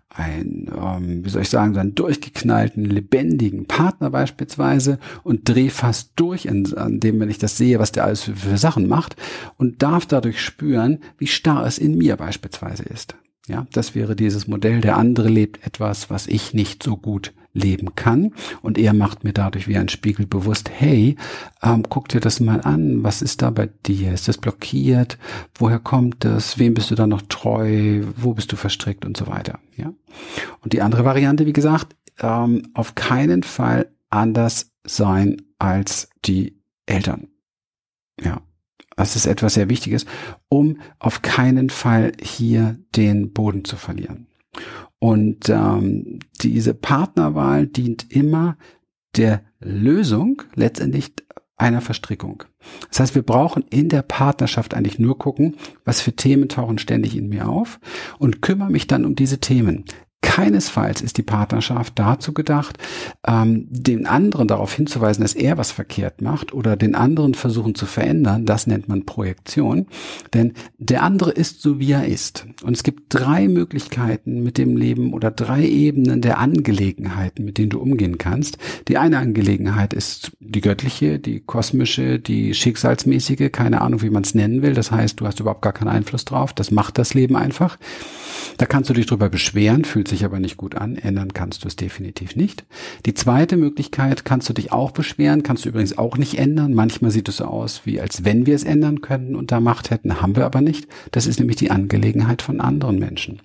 ein, 0.08 0.70
ähm, 0.76 1.24
wie 1.24 1.28
soll 1.28 1.42
ich 1.42 1.48
sagen, 1.48 1.74
so 1.74 1.80
einen 1.80 1.94
durchgeknallten, 1.94 2.84
lebendigen 2.84 3.66
Partner 3.66 4.10
beispielsweise 4.10 4.98
und 5.22 5.48
drehe 5.48 5.70
fast 5.70 6.12
durch, 6.16 6.46
in, 6.46 6.76
an 6.76 6.98
dem, 6.98 7.20
wenn 7.20 7.30
ich 7.30 7.38
das 7.38 7.56
sehe, 7.56 7.78
was 7.78 7.92
der 7.92 8.04
alles 8.04 8.22
für, 8.22 8.34
für 8.34 8.58
Sachen 8.58 8.88
macht 8.88 9.16
und 9.56 9.82
darf 9.82 10.06
dadurch 10.06 10.40
spüren, 10.40 10.98
wie 11.18 11.28
starr 11.28 11.64
es 11.64 11.78
in 11.78 11.96
mir 11.96 12.16
beispielsweise 12.16 12.82
ist. 12.82 13.14
Ja, 13.46 13.66
das 13.72 13.94
wäre 13.94 14.16
dieses 14.16 14.46
Modell. 14.46 14.80
Der 14.80 14.96
andere 14.96 15.28
lebt 15.28 15.64
etwas, 15.66 16.10
was 16.10 16.26
ich 16.26 16.54
nicht 16.54 16.82
so 16.82 16.96
gut 16.96 17.32
leben 17.54 17.94
kann. 17.94 18.34
Und 18.62 18.78
er 18.78 18.92
macht 18.92 19.24
mir 19.24 19.32
dadurch 19.32 19.68
wie 19.68 19.76
ein 19.76 19.88
Spiegel 19.88 20.26
bewusst, 20.26 20.70
hey, 20.70 21.16
ähm, 21.62 21.84
guck 21.88 22.08
dir 22.08 22.20
das 22.20 22.40
mal 22.40 22.60
an, 22.62 23.02
was 23.02 23.22
ist 23.22 23.42
da 23.42 23.50
bei 23.50 23.68
dir? 23.86 24.12
Ist 24.12 24.28
das 24.28 24.38
blockiert? 24.38 25.18
Woher 25.54 25.78
kommt 25.78 26.24
das? 26.24 26.58
Wem 26.58 26.74
bist 26.74 26.90
du 26.90 26.94
da 26.94 27.06
noch 27.06 27.22
treu? 27.22 28.02
Wo 28.16 28.34
bist 28.34 28.52
du 28.52 28.56
verstrickt 28.56 29.04
und 29.04 29.16
so 29.16 29.26
weiter? 29.26 29.58
Ja. 29.76 29.92
Und 30.60 30.72
die 30.72 30.82
andere 30.82 31.04
Variante, 31.04 31.46
wie 31.46 31.52
gesagt, 31.52 31.94
ähm, 32.20 32.68
auf 32.74 32.94
keinen 32.94 33.42
Fall 33.42 33.90
anders 34.10 34.70
sein 34.84 35.42
als 35.58 36.08
die 36.24 36.58
Eltern. 36.86 37.28
Ja. 38.20 38.42
das 38.96 39.16
ist 39.16 39.26
etwas 39.26 39.54
sehr 39.54 39.68
Wichtiges, 39.68 40.04
um 40.48 40.80
auf 40.98 41.22
keinen 41.22 41.70
Fall 41.70 42.12
hier 42.20 42.78
den 42.94 43.32
Boden 43.32 43.64
zu 43.64 43.76
verlieren. 43.76 44.26
Und 45.02 45.48
ähm, 45.48 46.20
diese 46.42 46.74
Partnerwahl 46.74 47.66
dient 47.66 48.12
immer 48.12 48.56
der 49.16 49.42
Lösung 49.58 50.42
letztendlich 50.54 51.12
einer 51.56 51.80
Verstrickung. 51.80 52.44
Das 52.88 53.00
heißt, 53.00 53.14
wir 53.16 53.22
brauchen 53.22 53.64
in 53.68 53.88
der 53.88 54.02
Partnerschaft 54.02 54.74
eigentlich 54.74 55.00
nur 55.00 55.18
gucken, 55.18 55.56
was 55.84 56.00
für 56.00 56.12
Themen 56.14 56.48
tauchen 56.48 56.78
ständig 56.78 57.16
in 57.16 57.28
mir 57.28 57.48
auf 57.48 57.80
und 58.20 58.42
kümmere 58.42 58.70
mich 58.70 58.86
dann 58.86 59.04
um 59.04 59.16
diese 59.16 59.40
Themen. 59.40 59.86
Keinesfalls 60.32 61.02
ist 61.02 61.18
die 61.18 61.22
Partnerschaft 61.22 61.98
dazu 61.98 62.32
gedacht, 62.32 62.78
ähm, 63.26 63.66
den 63.68 64.06
anderen 64.06 64.48
darauf 64.48 64.72
hinzuweisen, 64.72 65.20
dass 65.20 65.34
er 65.34 65.58
was 65.58 65.72
verkehrt 65.72 66.22
macht 66.22 66.54
oder 66.54 66.74
den 66.74 66.94
anderen 66.94 67.34
versuchen 67.34 67.74
zu 67.74 67.84
verändern. 67.84 68.46
Das 68.46 68.66
nennt 68.66 68.88
man 68.88 69.04
Projektion. 69.04 69.88
Denn 70.32 70.54
der 70.78 71.02
andere 71.02 71.32
ist 71.32 71.60
so, 71.60 71.78
wie 71.80 71.92
er 71.92 72.06
ist. 72.06 72.46
Und 72.62 72.74
es 72.74 72.82
gibt 72.82 73.02
drei 73.10 73.46
Möglichkeiten 73.46 74.42
mit 74.42 74.56
dem 74.56 74.74
Leben 74.74 75.12
oder 75.12 75.30
drei 75.30 75.66
Ebenen 75.66 76.22
der 76.22 76.38
Angelegenheiten, 76.38 77.44
mit 77.44 77.58
denen 77.58 77.68
du 77.68 77.78
umgehen 77.78 78.16
kannst. 78.16 78.56
Die 78.88 78.96
eine 78.96 79.18
Angelegenheit 79.18 79.92
ist 79.92 80.32
die 80.40 80.62
göttliche, 80.62 81.18
die 81.18 81.40
kosmische, 81.40 82.18
die 82.18 82.54
schicksalsmäßige, 82.54 83.52
keine 83.52 83.82
Ahnung, 83.82 84.00
wie 84.00 84.08
man 84.08 84.22
es 84.22 84.34
nennen 84.34 84.62
will. 84.62 84.72
Das 84.72 84.90
heißt, 84.90 85.20
du 85.20 85.26
hast 85.26 85.40
überhaupt 85.40 85.60
gar 85.60 85.74
keinen 85.74 85.88
Einfluss 85.88 86.24
drauf. 86.24 86.54
Das 86.54 86.70
macht 86.70 86.96
das 86.96 87.12
Leben 87.12 87.36
einfach. 87.36 87.76
Da 88.56 88.64
kannst 88.64 88.88
du 88.88 88.94
dich 88.94 89.04
drüber 89.06 89.28
beschweren, 89.28 89.84
fühlt 89.84 90.08
sich 90.08 90.21
aber 90.24 90.40
nicht 90.40 90.56
gut 90.56 90.74
an. 90.74 90.96
Ändern 90.96 91.32
kannst 91.32 91.64
du 91.64 91.68
es 91.68 91.76
definitiv 91.76 92.36
nicht. 92.36 92.64
Die 93.06 93.14
zweite 93.14 93.56
Möglichkeit 93.56 94.24
kannst 94.24 94.48
du 94.48 94.52
dich 94.52 94.72
auch 94.72 94.90
beschweren, 94.90 95.42
kannst 95.42 95.64
du 95.64 95.68
übrigens 95.68 95.98
auch 95.98 96.16
nicht 96.16 96.38
ändern. 96.38 96.74
Manchmal 96.74 97.10
sieht 97.10 97.28
es 97.28 97.38
so 97.38 97.44
aus, 97.44 97.82
wie 97.84 98.00
als 98.00 98.24
wenn 98.24 98.46
wir 98.46 98.54
es 98.54 98.64
ändern 98.64 99.00
könnten 99.00 99.36
und 99.36 99.52
da 99.52 99.60
Macht 99.60 99.90
hätten, 99.90 100.20
haben 100.20 100.36
wir 100.36 100.44
aber 100.44 100.60
nicht. 100.60 100.88
Das 101.10 101.26
ist 101.26 101.38
nämlich 101.38 101.56
die 101.56 101.70
Angelegenheit 101.70 102.42
von 102.42 102.60
anderen 102.60 102.98
Menschen. 102.98 103.40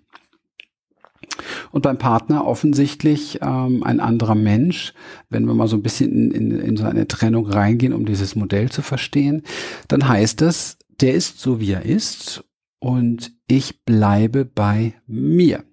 Und 1.72 1.82
beim 1.82 1.98
Partner 1.98 2.46
offensichtlich 2.46 3.40
ähm, 3.42 3.84
ein 3.84 4.00
anderer 4.00 4.36
Mensch, 4.36 4.94
wenn 5.30 5.46
wir 5.46 5.54
mal 5.54 5.68
so 5.68 5.76
ein 5.76 5.84
bisschen 5.84 6.32
in, 6.32 6.52
in, 6.52 6.60
in 6.60 6.78
so 6.78 6.86
eine 6.86 7.08
Trennung 7.08 7.48
reingehen, 7.48 7.94
um 7.94 8.06
dieses 8.06 8.36
Modell 8.36 8.70
zu 8.70 8.82
verstehen, 8.82 9.44
dann 9.88 10.08
heißt 10.08 10.42
es, 10.42 10.78
der 11.00 11.14
ist 11.14 11.40
so, 11.40 11.60
wie 11.60 11.72
er 11.72 11.86
ist 11.86 12.44
und 12.80 13.32
ich 13.48 13.84
bleibe 13.86 14.46
bei 14.46 14.94
mir. 15.06 15.64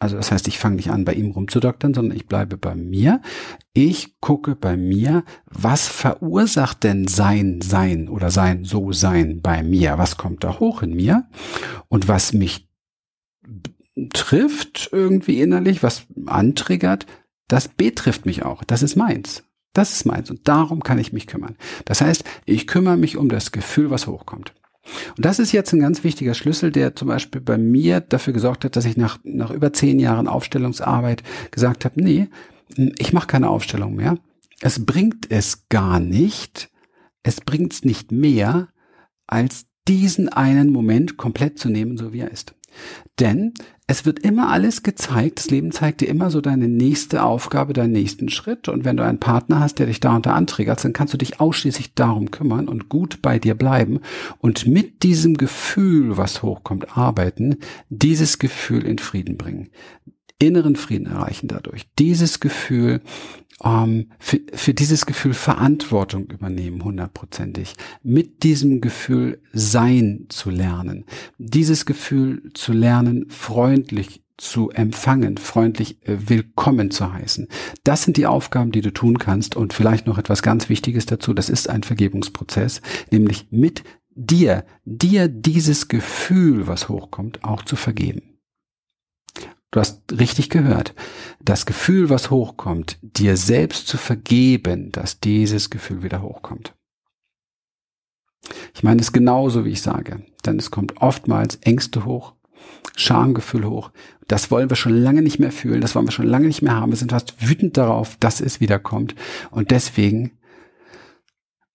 Also 0.00 0.16
das 0.16 0.32
heißt, 0.32 0.48
ich 0.48 0.58
fange 0.58 0.76
nicht 0.76 0.90
an, 0.90 1.04
bei 1.04 1.14
ihm 1.14 1.30
rumzudoktern, 1.30 1.94
sondern 1.94 2.16
ich 2.16 2.26
bleibe 2.26 2.56
bei 2.56 2.74
mir. 2.74 3.20
Ich 3.72 4.20
gucke 4.20 4.54
bei 4.56 4.76
mir, 4.76 5.24
was 5.46 5.88
verursacht 5.88 6.84
denn 6.84 7.06
sein 7.06 7.60
Sein 7.60 8.08
oder 8.08 8.30
sein 8.30 8.64
So-Sein 8.64 9.40
bei 9.40 9.62
mir? 9.62 9.98
Was 9.98 10.16
kommt 10.16 10.44
da 10.44 10.58
hoch 10.58 10.82
in 10.82 10.94
mir? 10.94 11.28
Und 11.88 12.08
was 12.08 12.32
mich 12.32 12.68
trifft 14.12 14.90
irgendwie 14.92 15.40
innerlich, 15.40 15.82
was 15.82 16.06
antriggert, 16.26 17.06
das 17.48 17.68
betrifft 17.68 18.26
mich 18.26 18.44
auch. 18.44 18.64
Das 18.64 18.82
ist 18.82 18.96
meins. 18.96 19.44
Das 19.72 19.92
ist 19.92 20.04
meins. 20.04 20.30
Und 20.30 20.48
darum 20.48 20.82
kann 20.82 20.98
ich 20.98 21.12
mich 21.12 21.26
kümmern. 21.26 21.56
Das 21.84 22.00
heißt, 22.00 22.24
ich 22.44 22.66
kümmere 22.66 22.96
mich 22.96 23.16
um 23.16 23.28
das 23.28 23.52
Gefühl, 23.52 23.90
was 23.90 24.06
hochkommt. 24.06 24.54
Und 25.16 25.24
das 25.24 25.38
ist 25.38 25.52
jetzt 25.52 25.72
ein 25.72 25.80
ganz 25.80 26.04
wichtiger 26.04 26.34
Schlüssel, 26.34 26.70
der 26.70 26.94
zum 26.94 27.08
Beispiel 27.08 27.40
bei 27.40 27.58
mir 27.58 28.00
dafür 28.00 28.32
gesorgt 28.32 28.64
hat, 28.64 28.76
dass 28.76 28.84
ich 28.84 28.96
nach, 28.96 29.18
nach 29.24 29.50
über 29.50 29.72
zehn 29.72 29.98
Jahren 29.98 30.28
Aufstellungsarbeit 30.28 31.22
gesagt 31.50 31.84
habe, 31.84 32.02
nee, 32.02 32.28
ich 32.98 33.12
mache 33.12 33.26
keine 33.26 33.48
Aufstellung 33.48 33.94
mehr. 33.94 34.18
Es 34.60 34.84
bringt 34.84 35.30
es 35.30 35.68
gar 35.68 36.00
nicht, 36.00 36.70
es 37.22 37.40
bringt 37.40 37.72
es 37.72 37.84
nicht 37.84 38.12
mehr, 38.12 38.68
als 39.26 39.66
diesen 39.88 40.28
einen 40.28 40.70
Moment 40.70 41.16
komplett 41.16 41.58
zu 41.58 41.68
nehmen, 41.68 41.96
so 41.96 42.12
wie 42.12 42.20
er 42.20 42.30
ist. 42.30 42.54
Denn 43.20 43.54
es 43.86 44.06
wird 44.06 44.18
immer 44.20 44.48
alles 44.48 44.82
gezeigt. 44.82 45.38
Das 45.38 45.50
Leben 45.50 45.70
zeigt 45.70 46.00
dir 46.00 46.08
immer 46.08 46.30
so 46.30 46.40
deine 46.40 46.68
nächste 46.68 47.22
Aufgabe, 47.22 47.74
deinen 47.74 47.92
nächsten 47.92 48.30
Schritt. 48.30 48.68
Und 48.68 48.84
wenn 48.84 48.96
du 48.96 49.04
einen 49.04 49.20
Partner 49.20 49.60
hast, 49.60 49.78
der 49.78 49.86
dich 49.86 50.00
da 50.00 50.16
unter 50.16 50.34
anträgert, 50.34 50.82
dann 50.82 50.94
kannst 50.94 51.12
du 51.12 51.18
dich 51.18 51.38
ausschließlich 51.40 51.94
darum 51.94 52.30
kümmern 52.30 52.68
und 52.68 52.88
gut 52.88 53.20
bei 53.20 53.38
dir 53.38 53.54
bleiben 53.54 54.00
und 54.38 54.66
mit 54.66 55.02
diesem 55.02 55.36
Gefühl, 55.36 56.16
was 56.16 56.42
hochkommt, 56.42 56.96
arbeiten, 56.96 57.56
dieses 57.90 58.38
Gefühl 58.38 58.86
in 58.86 58.98
Frieden 58.98 59.36
bringen. 59.36 59.68
Inneren 60.38 60.76
Frieden 60.76 61.06
erreichen 61.06 61.48
dadurch. 61.48 61.86
Dieses 61.98 62.40
Gefühl, 62.40 63.00
ähm, 63.62 64.10
für, 64.18 64.40
für 64.52 64.74
dieses 64.74 65.06
Gefühl 65.06 65.34
Verantwortung 65.34 66.26
übernehmen, 66.26 66.82
hundertprozentig. 66.82 67.74
Mit 68.02 68.42
diesem 68.42 68.80
Gefühl 68.80 69.40
sein 69.52 70.26
zu 70.28 70.50
lernen. 70.50 71.04
Dieses 71.38 71.86
Gefühl 71.86 72.50
zu 72.54 72.72
lernen, 72.72 73.26
freundlich 73.28 74.22
zu 74.36 74.70
empfangen, 74.70 75.36
freundlich 75.36 76.02
äh, 76.06 76.28
willkommen 76.28 76.90
zu 76.90 77.12
heißen. 77.12 77.48
Das 77.84 78.02
sind 78.02 78.16
die 78.16 78.26
Aufgaben, 78.26 78.72
die 78.72 78.80
du 78.80 78.92
tun 78.92 79.18
kannst. 79.18 79.54
Und 79.54 79.72
vielleicht 79.72 80.06
noch 80.06 80.18
etwas 80.18 80.42
ganz 80.42 80.68
Wichtiges 80.68 81.06
dazu, 81.06 81.32
das 81.32 81.48
ist 81.48 81.70
ein 81.70 81.84
Vergebungsprozess, 81.84 82.80
nämlich 83.10 83.46
mit 83.50 83.84
dir, 84.16 84.64
dir 84.84 85.28
dieses 85.28 85.88
Gefühl, 85.88 86.66
was 86.66 86.88
hochkommt, 86.88 87.44
auch 87.44 87.62
zu 87.62 87.76
vergeben. 87.76 88.33
Du 89.74 89.80
hast 89.80 90.04
richtig 90.12 90.50
gehört. 90.50 90.94
Das 91.40 91.66
Gefühl, 91.66 92.08
was 92.08 92.30
hochkommt, 92.30 92.96
dir 93.02 93.36
selbst 93.36 93.88
zu 93.88 93.96
vergeben, 93.96 94.92
dass 94.92 95.18
dieses 95.18 95.68
Gefühl 95.68 96.04
wieder 96.04 96.22
hochkommt. 96.22 96.76
Ich 98.72 98.84
meine 98.84 99.00
es 99.00 99.12
genauso, 99.12 99.64
wie 99.64 99.70
ich 99.70 99.82
sage. 99.82 100.24
Denn 100.46 100.60
es 100.60 100.70
kommt 100.70 100.98
oftmals 100.98 101.56
Ängste 101.56 102.04
hoch, 102.04 102.34
Schamgefühl 102.94 103.64
hoch. 103.64 103.90
Das 104.28 104.52
wollen 104.52 104.70
wir 104.70 104.76
schon 104.76 104.94
lange 104.94 105.22
nicht 105.22 105.40
mehr 105.40 105.50
fühlen. 105.50 105.80
Das 105.80 105.96
wollen 105.96 106.06
wir 106.06 106.12
schon 106.12 106.28
lange 106.28 106.46
nicht 106.46 106.62
mehr 106.62 106.76
haben. 106.76 106.92
Wir 106.92 106.96
sind 106.96 107.10
fast 107.10 107.34
wütend 107.44 107.76
darauf, 107.76 108.16
dass 108.20 108.40
es 108.40 108.60
wiederkommt. 108.60 109.16
Und 109.50 109.72
deswegen 109.72 110.38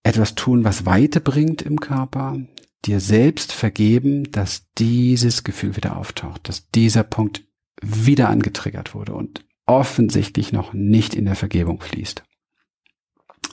etwas 0.04 0.34
tun, 0.34 0.64
was 0.64 0.86
Weite 0.86 1.20
bringt 1.20 1.60
im 1.60 1.78
Körper, 1.78 2.38
dir 2.86 2.98
selbst 2.98 3.52
vergeben, 3.52 4.32
dass 4.32 4.72
dieses 4.78 5.44
Gefühl 5.44 5.76
wieder 5.76 5.98
auftaucht, 5.98 6.48
dass 6.48 6.70
dieser 6.70 7.02
Punkt 7.02 7.44
wieder 7.82 8.28
angetriggert 8.28 8.94
wurde 8.94 9.14
und 9.14 9.44
offensichtlich 9.66 10.52
noch 10.52 10.72
nicht 10.72 11.14
in 11.14 11.24
der 11.24 11.36
Vergebung 11.36 11.80
fließt. 11.80 12.24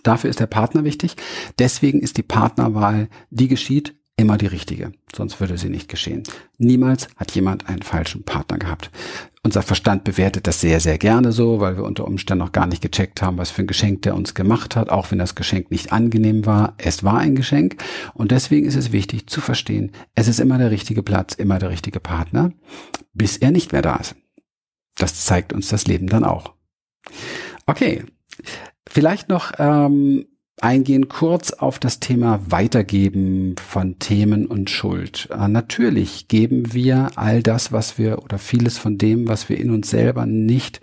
Dafür 0.04 0.30
ist 0.30 0.40
der 0.40 0.48
Partner 0.48 0.84
wichtig. 0.84 1.16
Deswegen 1.60 2.00
ist 2.00 2.18
die 2.18 2.24
Partnerwahl, 2.24 3.10
die 3.30 3.48
geschieht, 3.48 3.97
immer 4.18 4.38
die 4.38 4.48
richtige. 4.48 4.92
Sonst 5.16 5.40
würde 5.40 5.58
sie 5.58 5.70
nicht 5.70 5.88
geschehen. 5.88 6.24
Niemals 6.58 7.08
hat 7.16 7.32
jemand 7.32 7.70
einen 7.70 7.84
falschen 7.84 8.24
Partner 8.24 8.58
gehabt. 8.58 8.90
Unser 9.44 9.62
Verstand 9.62 10.04
bewertet 10.04 10.48
das 10.48 10.60
sehr, 10.60 10.80
sehr 10.80 10.98
gerne 10.98 11.32
so, 11.32 11.62
weil 11.62 11.78
wir 11.78 11.84
unter 11.84 12.06
Umständen 12.06 12.44
noch 12.44 12.52
gar 12.52 12.66
nicht 12.66 12.82
gecheckt 12.82 13.22
haben, 13.22 13.38
was 13.38 13.52
für 13.52 13.62
ein 13.62 13.68
Geschenk 13.68 14.02
der 14.02 14.16
uns 14.16 14.34
gemacht 14.34 14.76
hat, 14.76 14.90
auch 14.90 15.12
wenn 15.12 15.20
das 15.20 15.36
Geschenk 15.36 15.72
nicht 15.72 15.94
angenehm 15.94 16.46
war. 16.46 16.74
Es 16.78 17.04
war 17.04 17.20
ein 17.20 17.36
Geschenk. 17.36 17.78
Und 18.16 18.32
deswegen 18.32 18.68
ist 18.68 18.76
es 18.76 18.92
wichtig 18.92 19.28
zu 19.28 19.40
verstehen, 19.40 19.92
es 20.16 20.28
ist 20.28 20.40
immer 20.40 20.58
der 20.58 20.72
richtige 20.72 21.04
Platz, 21.04 21.36
immer 21.36 21.60
der 21.60 21.70
richtige 21.70 22.00
Partner, 22.00 22.52
bis 23.14 23.38
er 23.38 23.52
nicht 23.52 23.72
mehr 23.72 23.84
da 23.84 23.96
ist. 23.98 24.16
Das 24.98 25.26
zeigt 25.26 25.54
uns 25.54 25.70
das 25.70 25.86
Leben 25.86 26.08
dann 26.08 26.24
auch. 26.24 26.54
Okay, 27.68 28.04
vielleicht 28.90 29.30
noch 29.30 29.52
ähm, 29.60 30.26
eingehen 30.62 31.08
kurz 31.08 31.52
auf 31.52 31.80
das 31.80 32.00
Thema 32.00 32.40
Weitergeben 32.50 33.56
von 33.58 34.00
Themen 34.00 34.48
und 34.48 34.70
Schuld. 34.70 35.30
Äh, 35.32 35.48
natürlich 35.48 36.28
geben 36.28 36.74
wir 36.74 37.12
all 37.16 37.44
das, 37.44 37.72
was 37.72 37.98
wir 37.98 38.24
oder 38.24 38.38
vieles 38.38 38.78
von 38.78 38.98
dem, 38.98 39.28
was 39.28 39.50
wir 39.50 39.60
in 39.60 39.72
uns 39.72 39.90
selber 39.90 40.26
nicht 40.26 40.82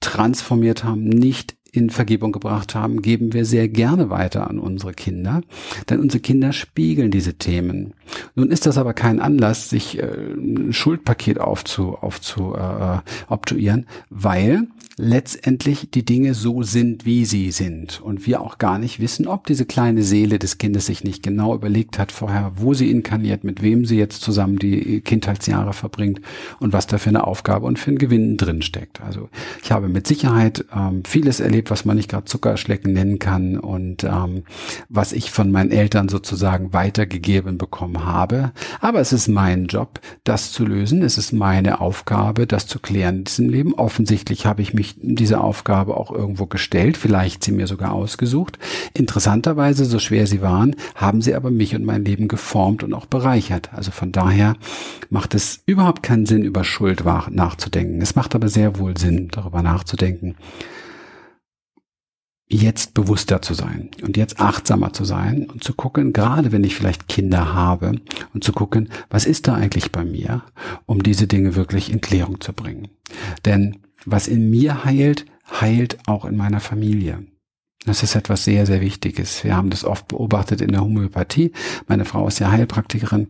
transformiert 0.00 0.84
haben, 0.84 1.04
nicht 1.04 1.56
in 1.76 1.90
Vergebung 1.90 2.32
gebracht 2.32 2.74
haben, 2.74 3.02
geben 3.02 3.32
wir 3.32 3.44
sehr 3.44 3.68
gerne 3.68 4.10
weiter 4.10 4.48
an 4.48 4.58
unsere 4.58 4.92
Kinder, 4.92 5.42
denn 5.88 6.00
unsere 6.00 6.20
Kinder 6.20 6.52
spiegeln 6.52 7.10
diese 7.10 7.34
Themen. 7.34 7.94
Nun 8.34 8.50
ist 8.50 8.66
das 8.66 8.78
aber 8.78 8.94
kein 8.94 9.20
Anlass, 9.20 9.70
sich 9.70 9.98
äh, 9.98 10.06
ein 10.06 10.72
Schuldpaket 10.72 11.40
aufzu, 11.40 11.96
aufzu 11.96 12.54
äh, 12.54 12.98
obtuieren, 13.28 13.86
weil 14.10 14.68
letztendlich 14.98 15.90
die 15.90 16.04
Dinge 16.04 16.32
so 16.32 16.62
sind, 16.62 17.04
wie 17.04 17.26
sie 17.26 17.50
sind 17.50 18.00
und 18.00 18.26
wir 18.26 18.40
auch 18.40 18.56
gar 18.56 18.78
nicht 18.78 18.98
wissen, 18.98 19.26
ob 19.26 19.46
diese 19.46 19.66
kleine 19.66 20.02
Seele 20.02 20.38
des 20.38 20.56
Kindes 20.56 20.86
sich 20.86 21.04
nicht 21.04 21.22
genau 21.22 21.54
überlegt 21.54 21.98
hat 21.98 22.12
vorher, 22.12 22.52
wo 22.56 22.72
sie 22.72 22.90
inkarniert, 22.90 23.44
mit 23.44 23.62
wem 23.62 23.84
sie 23.84 23.98
jetzt 23.98 24.22
zusammen 24.22 24.58
die 24.58 25.02
Kindheitsjahre 25.02 25.74
verbringt 25.74 26.20
und 26.60 26.72
was 26.72 26.86
da 26.86 26.96
für 26.96 27.10
eine 27.10 27.26
Aufgabe 27.26 27.66
und 27.66 27.78
für 27.78 27.90
ein 27.90 27.98
Gewinn 27.98 28.38
drin 28.38 28.62
steckt. 28.62 29.02
Also 29.02 29.28
ich 29.62 29.70
habe 29.70 29.88
mit 29.88 30.06
Sicherheit 30.06 30.64
ähm, 30.74 31.02
vieles 31.06 31.40
erlebt, 31.40 31.65
was 31.70 31.84
man 31.84 31.96
nicht 31.96 32.10
gerade 32.10 32.24
Zuckerschlecken 32.24 32.92
nennen 32.92 33.18
kann 33.18 33.58
und 33.58 34.04
ähm, 34.04 34.44
was 34.88 35.12
ich 35.12 35.30
von 35.30 35.50
meinen 35.50 35.70
Eltern 35.70 36.08
sozusagen 36.08 36.72
weitergegeben 36.72 37.58
bekommen 37.58 38.04
habe. 38.04 38.52
Aber 38.80 39.00
es 39.00 39.12
ist 39.12 39.28
mein 39.28 39.66
Job, 39.66 40.00
das 40.24 40.52
zu 40.52 40.64
lösen. 40.64 41.02
Es 41.02 41.18
ist 41.18 41.32
meine 41.32 41.80
Aufgabe, 41.80 42.46
das 42.46 42.66
zu 42.66 42.78
klären 42.78 43.18
in 43.18 43.24
diesem 43.24 43.48
Leben. 43.48 43.74
Offensichtlich 43.74 44.46
habe 44.46 44.62
ich 44.62 44.74
mich 44.74 44.96
diese 45.00 45.40
Aufgabe 45.40 45.96
auch 45.96 46.10
irgendwo 46.10 46.46
gestellt, 46.46 46.96
vielleicht 46.96 47.44
sie 47.44 47.52
mir 47.52 47.66
sogar 47.66 47.92
ausgesucht. 47.92 48.58
Interessanterweise, 48.94 49.84
so 49.84 49.98
schwer 49.98 50.26
sie 50.26 50.42
waren, 50.42 50.76
haben 50.94 51.22
sie 51.22 51.34
aber 51.34 51.50
mich 51.50 51.74
und 51.74 51.84
mein 51.84 52.04
Leben 52.04 52.28
geformt 52.28 52.82
und 52.82 52.94
auch 52.94 53.06
bereichert. 53.06 53.70
Also 53.72 53.90
von 53.90 54.12
daher 54.12 54.56
macht 55.10 55.34
es 55.34 55.62
überhaupt 55.66 56.02
keinen 56.02 56.26
Sinn, 56.26 56.42
über 56.42 56.64
Schuld 56.64 57.04
nachzudenken. 57.04 58.00
Es 58.00 58.16
macht 58.16 58.34
aber 58.34 58.48
sehr 58.48 58.78
wohl 58.78 58.96
Sinn, 58.96 59.28
darüber 59.30 59.62
nachzudenken, 59.62 60.36
jetzt 62.48 62.94
bewusster 62.94 63.42
zu 63.42 63.54
sein 63.54 63.90
und 64.02 64.16
jetzt 64.16 64.40
achtsamer 64.40 64.92
zu 64.92 65.04
sein 65.04 65.48
und 65.50 65.64
zu 65.64 65.74
gucken, 65.74 66.12
gerade 66.12 66.52
wenn 66.52 66.64
ich 66.64 66.76
vielleicht 66.76 67.08
Kinder 67.08 67.54
habe 67.54 67.92
und 68.34 68.44
zu 68.44 68.52
gucken, 68.52 68.88
was 69.10 69.26
ist 69.26 69.48
da 69.48 69.54
eigentlich 69.54 69.90
bei 69.90 70.04
mir, 70.04 70.42
um 70.86 71.02
diese 71.02 71.26
Dinge 71.26 71.56
wirklich 71.56 71.90
in 71.90 72.00
Klärung 72.00 72.40
zu 72.40 72.52
bringen. 72.52 72.88
Denn 73.44 73.78
was 74.04 74.28
in 74.28 74.50
mir 74.50 74.84
heilt, 74.84 75.26
heilt 75.60 75.98
auch 76.06 76.24
in 76.24 76.36
meiner 76.36 76.60
Familie. 76.60 77.26
Das 77.84 78.02
ist 78.02 78.16
etwas 78.16 78.44
sehr, 78.44 78.66
sehr 78.66 78.80
Wichtiges. 78.80 79.44
Wir 79.44 79.56
haben 79.56 79.70
das 79.70 79.84
oft 79.84 80.08
beobachtet 80.08 80.60
in 80.60 80.72
der 80.72 80.80
Homöopathie. 80.80 81.52
Meine 81.86 82.04
Frau 82.04 82.26
ist 82.26 82.40
ja 82.40 82.50
Heilpraktikerin. 82.50 83.28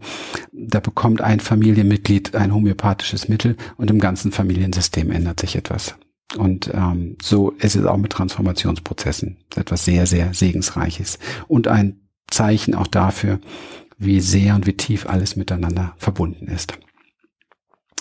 Da 0.52 0.80
bekommt 0.80 1.20
ein 1.20 1.40
Familienmitglied 1.40 2.34
ein 2.34 2.54
homöopathisches 2.54 3.28
Mittel 3.28 3.56
und 3.76 3.90
im 3.90 3.98
ganzen 3.98 4.32
Familiensystem 4.32 5.10
ändert 5.10 5.40
sich 5.40 5.56
etwas. 5.56 5.96
Und 6.36 6.70
ähm, 6.74 7.16
so 7.22 7.50
ist 7.52 7.76
es 7.76 7.84
auch 7.84 7.96
mit 7.96 8.12
Transformationsprozessen. 8.12 9.38
Etwas 9.56 9.84
sehr, 9.84 10.06
sehr 10.06 10.34
Segensreiches. 10.34 11.18
Und 11.48 11.68
ein 11.68 12.00
Zeichen 12.28 12.74
auch 12.74 12.86
dafür, 12.86 13.40
wie 13.98 14.20
sehr 14.20 14.54
und 14.54 14.66
wie 14.66 14.76
tief 14.76 15.06
alles 15.06 15.36
miteinander 15.36 15.94
verbunden 15.98 16.48
ist. 16.48 16.78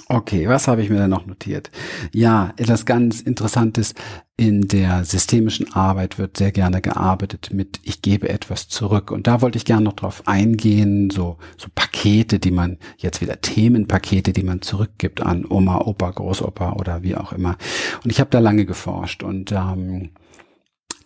Okay, 0.08 0.48
was 0.48 0.68
habe 0.68 0.84
ich 0.84 0.90
mir 0.92 0.98
denn 0.98 1.10
noch 1.10 1.26
notiert? 1.26 1.72
Ja, 2.14 2.54
etwas 2.58 2.86
ganz 2.86 3.22
Interessantes. 3.22 3.96
In 4.38 4.68
der 4.68 5.04
systemischen 5.04 5.74
Arbeit 5.74 6.20
wird 6.20 6.38
sehr 6.38 6.52
gerne 6.52 6.82
gearbeitet 6.82 7.50
mit 7.54 7.80
ich 7.84 8.02
gebe 8.04 8.30
etwas 8.30 8.68
zurück. 8.68 9.10
Und 9.10 9.26
da 9.26 9.42
wollte 9.42 9.58
ich 9.58 9.66
gerne 9.66 9.86
noch 9.86 9.94
drauf 9.94 10.24
eingehen, 10.28 11.10
so, 11.10 11.38
so 11.58 11.70
Pakete, 11.74 12.38
die 12.38 12.52
man, 12.52 12.78
jetzt 12.98 13.22
wieder 13.22 13.42
Themenpakete, 13.42 14.34
die 14.34 14.44
man 14.44 14.62
zurückgibt 14.62 15.22
an 15.22 15.46
Oma, 15.50 15.80
Opa, 15.80 16.12
Großopa 16.12 16.74
oder 16.74 17.02
wie 17.02 17.16
auch 17.16 17.32
immer. 17.34 17.58
Und 18.04 18.12
ich 18.12 18.20
habe 18.20 18.30
da 18.30 18.40
lange 18.40 18.66
geforscht 18.66 19.24
und 19.24 19.52
ähm, 19.54 20.12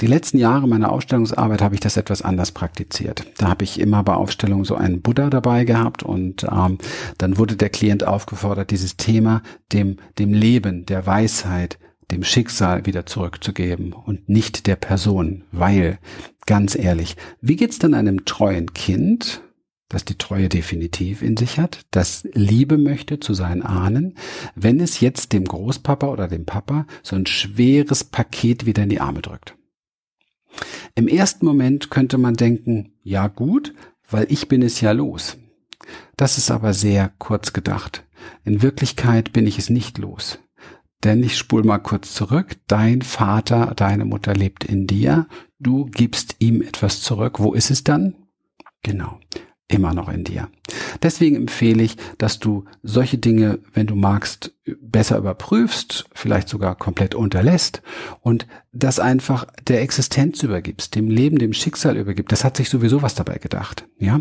die 0.01 0.07
letzten 0.07 0.37
Jahre 0.37 0.67
meiner 0.67 0.91
Ausstellungsarbeit 0.91 1.61
habe 1.61 1.75
ich 1.75 1.81
das 1.81 1.97
etwas 1.97 2.21
anders 2.21 2.51
praktiziert. 2.51 3.25
Da 3.37 3.49
habe 3.49 3.65
ich 3.65 3.79
immer 3.79 4.01
bei 4.03 4.13
Aufstellungen 4.13 4.63
so 4.63 4.75
einen 4.75 5.01
Buddha 5.01 5.29
dabei 5.29 5.65
gehabt 5.65 6.03
und 6.03 6.45
ähm, 6.49 6.77
dann 7.17 7.37
wurde 7.37 7.57
der 7.57 7.69
Klient 7.69 8.05
aufgefordert, 8.05 8.71
dieses 8.71 8.95
Thema 8.95 9.41
dem, 9.73 9.97
dem 10.17 10.33
Leben, 10.33 10.85
der 10.85 11.05
Weisheit, 11.05 11.79
dem 12.11 12.23
Schicksal 12.23 12.85
wieder 12.85 13.05
zurückzugeben 13.05 13.93
und 13.93 14.29
nicht 14.29 14.67
der 14.67 14.77
Person. 14.77 15.43
Weil, 15.51 15.99
ganz 16.45 16.75
ehrlich, 16.75 17.17
wie 17.41 17.57
geht's 17.57 17.79
denn 17.79 17.93
einem 17.93 18.25
treuen 18.25 18.73
Kind, 18.73 19.41
das 19.89 20.05
die 20.05 20.17
Treue 20.17 20.49
definitiv 20.49 21.21
in 21.21 21.35
sich 21.35 21.59
hat, 21.59 21.81
das 21.91 22.25
Liebe 22.33 22.77
möchte 22.77 23.19
zu 23.19 23.33
seinen 23.33 23.63
Ahnen, 23.63 24.15
wenn 24.55 24.79
es 24.79 25.01
jetzt 25.01 25.33
dem 25.33 25.45
Großpapa 25.45 26.07
oder 26.07 26.27
dem 26.27 26.45
Papa 26.45 26.85
so 27.03 27.15
ein 27.15 27.25
schweres 27.25 28.03
Paket 28.03 28.65
wieder 28.65 28.83
in 28.83 28.89
die 28.89 29.01
Arme 29.01 29.21
drückt? 29.21 29.58
Im 30.95 31.07
ersten 31.07 31.45
Moment 31.45 31.89
könnte 31.89 32.17
man 32.17 32.35
denken, 32.35 32.93
ja 33.03 33.27
gut, 33.27 33.73
weil 34.09 34.27
ich 34.29 34.47
bin 34.47 34.61
es 34.61 34.81
ja 34.81 34.91
los. 34.91 35.37
Das 36.17 36.37
ist 36.37 36.51
aber 36.51 36.73
sehr 36.73 37.11
kurz 37.17 37.53
gedacht. 37.53 38.05
In 38.43 38.61
Wirklichkeit 38.61 39.31
bin 39.31 39.47
ich 39.47 39.57
es 39.57 39.69
nicht 39.69 39.97
los. 39.97 40.39
Denn 41.03 41.23
ich 41.23 41.37
spul 41.37 41.63
mal 41.63 41.79
kurz 41.79 42.13
zurück. 42.13 42.57
Dein 42.67 43.01
Vater, 43.01 43.73
deine 43.75 44.03
Mutter 44.03 44.33
lebt 44.33 44.65
in 44.65 44.85
dir. 44.85 45.27
Du 45.59 45.85
gibst 45.85 46.35
ihm 46.39 46.61
etwas 46.61 47.01
zurück. 47.01 47.39
Wo 47.39 47.53
ist 47.53 47.71
es 47.71 47.85
dann? 47.85 48.15
Genau 48.83 49.19
immer 49.69 49.93
noch 49.93 50.09
in 50.09 50.23
dir. 50.23 50.49
Deswegen 51.01 51.35
empfehle 51.35 51.83
ich, 51.83 51.95
dass 52.17 52.39
du 52.39 52.65
solche 52.83 53.17
Dinge, 53.17 53.59
wenn 53.73 53.87
du 53.87 53.95
magst, 53.95 54.53
besser 54.81 55.17
überprüfst, 55.17 56.09
vielleicht 56.13 56.49
sogar 56.49 56.75
komplett 56.75 57.15
unterlässt 57.15 57.81
und 58.21 58.47
das 58.71 58.99
einfach 58.99 59.47
der 59.67 59.81
Existenz 59.81 60.43
übergibst, 60.43 60.93
dem 60.93 61.09
Leben, 61.09 61.39
dem 61.39 61.53
Schicksal 61.53 61.97
übergibst. 61.97 62.31
Das 62.31 62.43
hat 62.43 62.57
sich 62.57 62.69
sowieso 62.69 63.01
was 63.01 63.15
dabei 63.15 63.39
gedacht, 63.39 63.87
ja? 63.97 64.19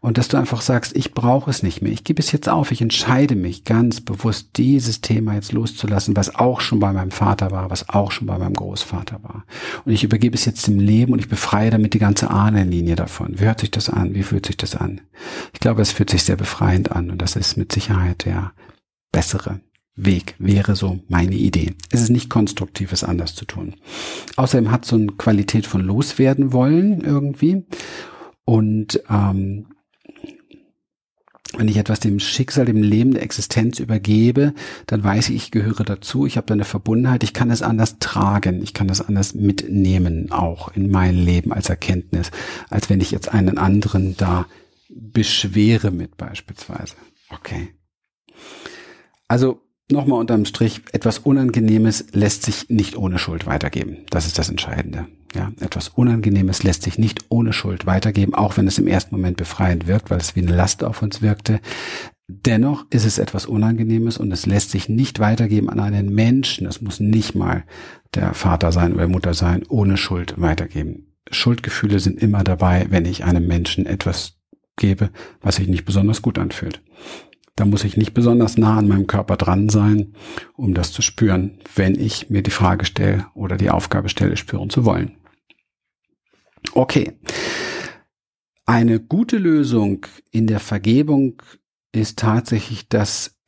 Und 0.00 0.18
dass 0.18 0.28
du 0.28 0.36
einfach 0.36 0.60
sagst, 0.60 0.94
ich 0.96 1.14
brauche 1.14 1.50
es 1.50 1.64
nicht 1.64 1.82
mehr. 1.82 1.90
Ich 1.90 2.04
gebe 2.04 2.20
es 2.20 2.30
jetzt 2.30 2.48
auf. 2.48 2.70
Ich 2.70 2.80
entscheide 2.80 3.34
mich 3.34 3.64
ganz 3.64 4.00
bewusst, 4.00 4.50
dieses 4.56 5.00
Thema 5.00 5.34
jetzt 5.34 5.52
loszulassen, 5.52 6.16
was 6.16 6.36
auch 6.36 6.60
schon 6.60 6.78
bei 6.78 6.92
meinem 6.92 7.10
Vater 7.10 7.50
war, 7.50 7.70
was 7.70 7.88
auch 7.88 8.12
schon 8.12 8.28
bei 8.28 8.38
meinem 8.38 8.54
Großvater 8.54 9.20
war. 9.24 9.44
Und 9.84 9.92
ich 9.92 10.04
übergebe 10.04 10.36
es 10.36 10.44
jetzt 10.44 10.68
dem 10.68 10.78
Leben 10.78 11.12
und 11.12 11.18
ich 11.18 11.28
befreie 11.28 11.70
damit 11.70 11.92
die 11.92 11.98
ganze 11.98 12.30
Ahnenlinie 12.30 12.94
davon. 12.94 13.40
Wie 13.40 13.46
hört 13.46 13.60
sich 13.60 13.72
das 13.72 13.90
an? 13.90 14.14
Wie 14.14 14.22
fühlt 14.22 14.46
sich 14.46 14.56
das 14.56 14.76
an? 14.76 15.00
Ich 15.52 15.58
glaube, 15.58 15.82
es 15.82 15.90
fühlt 15.90 16.10
sich 16.10 16.22
sehr 16.22 16.36
befreiend 16.36 16.92
an 16.92 17.10
und 17.10 17.20
das 17.20 17.34
ist 17.34 17.56
mit 17.56 17.72
Sicherheit 17.72 18.24
der 18.24 18.52
bessere 19.10 19.60
Weg, 20.00 20.36
wäre 20.38 20.76
so 20.76 21.00
meine 21.08 21.34
Idee. 21.34 21.74
Es 21.90 22.00
ist 22.00 22.10
nicht 22.10 22.30
konstruktiv, 22.30 22.92
es 22.92 23.02
anders 23.02 23.34
zu 23.34 23.44
tun. 23.44 23.74
Außerdem 24.36 24.70
hat 24.70 24.84
so 24.84 24.96
eine 24.96 25.08
Qualität 25.08 25.66
von 25.66 25.80
loswerden 25.80 26.52
wollen 26.52 27.00
irgendwie. 27.00 27.66
Und 28.44 29.02
ähm, 29.10 29.66
wenn 31.56 31.68
ich 31.68 31.78
etwas 31.78 31.98
dem 31.98 32.20
Schicksal, 32.20 32.66
dem 32.66 32.82
Leben, 32.82 33.12
der 33.12 33.22
Existenz 33.22 33.80
übergebe, 33.80 34.54
dann 34.86 35.02
weiß 35.02 35.30
ich, 35.30 35.36
ich 35.36 35.50
gehöre 35.50 35.84
dazu, 35.84 36.26
ich 36.26 36.36
habe 36.36 36.46
da 36.46 36.54
eine 36.54 36.64
Verbundenheit, 36.64 37.24
ich 37.24 37.32
kann 37.32 37.50
es 37.50 37.62
anders 37.62 37.98
tragen, 37.98 38.62
ich 38.62 38.74
kann 38.74 38.88
es 38.90 39.00
anders 39.00 39.34
mitnehmen, 39.34 40.30
auch 40.30 40.68
in 40.74 40.90
mein 40.90 41.16
Leben 41.16 41.52
als 41.52 41.68
Erkenntnis, 41.70 42.30
als 42.70 42.88
wenn 42.90 43.00
ich 43.00 43.10
jetzt 43.10 43.32
einen 43.32 43.58
anderen 43.58 44.16
da 44.16 44.46
beschwere 44.88 45.90
mit 45.90 46.16
beispielsweise. 46.16 46.94
Okay. 47.30 47.68
Also 49.26 49.62
nochmal 49.90 50.20
unterm 50.20 50.44
Strich, 50.44 50.82
etwas 50.92 51.18
Unangenehmes 51.18 52.06
lässt 52.12 52.44
sich 52.44 52.68
nicht 52.68 52.96
ohne 52.96 53.18
Schuld 53.18 53.46
weitergeben. 53.46 53.98
Das 54.10 54.26
ist 54.26 54.38
das 54.38 54.48
Entscheidende. 54.48 55.06
Ja, 55.34 55.52
etwas 55.60 55.88
Unangenehmes 55.88 56.62
lässt 56.62 56.82
sich 56.82 56.98
nicht 56.98 57.26
ohne 57.28 57.52
Schuld 57.52 57.84
weitergeben, 57.86 58.34
auch 58.34 58.56
wenn 58.56 58.66
es 58.66 58.78
im 58.78 58.86
ersten 58.86 59.14
Moment 59.14 59.36
befreiend 59.36 59.86
wirkt, 59.86 60.10
weil 60.10 60.18
es 60.18 60.36
wie 60.36 60.40
eine 60.40 60.54
Last 60.54 60.82
auf 60.82 61.02
uns 61.02 61.20
wirkte. 61.20 61.60
Dennoch 62.28 62.84
ist 62.90 63.04
es 63.04 63.18
etwas 63.18 63.46
Unangenehmes 63.46 64.18
und 64.18 64.30
es 64.32 64.46
lässt 64.46 64.70
sich 64.70 64.88
nicht 64.88 65.18
weitergeben 65.18 65.70
an 65.70 65.80
einen 65.80 66.14
Menschen. 66.14 66.66
Es 66.66 66.80
muss 66.80 67.00
nicht 67.00 67.34
mal 67.34 67.64
der 68.14 68.34
Vater 68.34 68.72
sein 68.72 68.94
oder 68.94 69.08
Mutter 69.08 69.34
sein, 69.34 69.62
ohne 69.68 69.96
Schuld 69.96 70.34
weitergeben. 70.38 71.14
Schuldgefühle 71.30 72.00
sind 72.00 72.20
immer 72.20 72.44
dabei, 72.44 72.86
wenn 72.90 73.04
ich 73.04 73.24
einem 73.24 73.46
Menschen 73.46 73.86
etwas 73.86 74.38
gebe, 74.76 75.10
was 75.40 75.56
sich 75.56 75.68
nicht 75.68 75.84
besonders 75.84 76.22
gut 76.22 76.38
anfühlt. 76.38 76.80
Da 77.58 77.64
muss 77.64 77.82
ich 77.82 77.96
nicht 77.96 78.14
besonders 78.14 78.56
nah 78.56 78.78
an 78.78 78.86
meinem 78.86 79.08
Körper 79.08 79.36
dran 79.36 79.68
sein, 79.68 80.14
um 80.54 80.74
das 80.74 80.92
zu 80.92 81.02
spüren, 81.02 81.58
wenn 81.74 81.98
ich 81.98 82.30
mir 82.30 82.44
die 82.44 82.52
Frage 82.52 82.84
stelle 82.84 83.26
oder 83.34 83.56
die 83.56 83.70
Aufgabe 83.70 84.08
stelle, 84.08 84.36
spüren 84.36 84.70
zu 84.70 84.84
wollen. 84.84 85.16
Okay. 86.72 87.18
Eine 88.64 89.00
gute 89.00 89.38
Lösung 89.38 90.06
in 90.30 90.46
der 90.46 90.60
Vergebung 90.60 91.42
ist 91.90 92.20
tatsächlich 92.20 92.88
das 92.88 93.40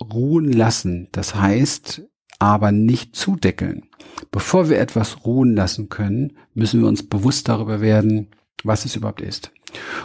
Ruhen 0.00 0.50
lassen. 0.50 1.08
Das 1.12 1.34
heißt, 1.34 2.04
aber 2.38 2.72
nicht 2.72 3.16
zudeckeln. 3.16 3.90
Bevor 4.30 4.70
wir 4.70 4.78
etwas 4.78 5.26
ruhen 5.26 5.54
lassen 5.54 5.90
können, 5.90 6.38
müssen 6.54 6.80
wir 6.80 6.88
uns 6.88 7.06
bewusst 7.06 7.50
darüber 7.50 7.82
werden, 7.82 8.28
was 8.64 8.86
es 8.86 8.96
überhaupt 8.96 9.20
ist. 9.20 9.52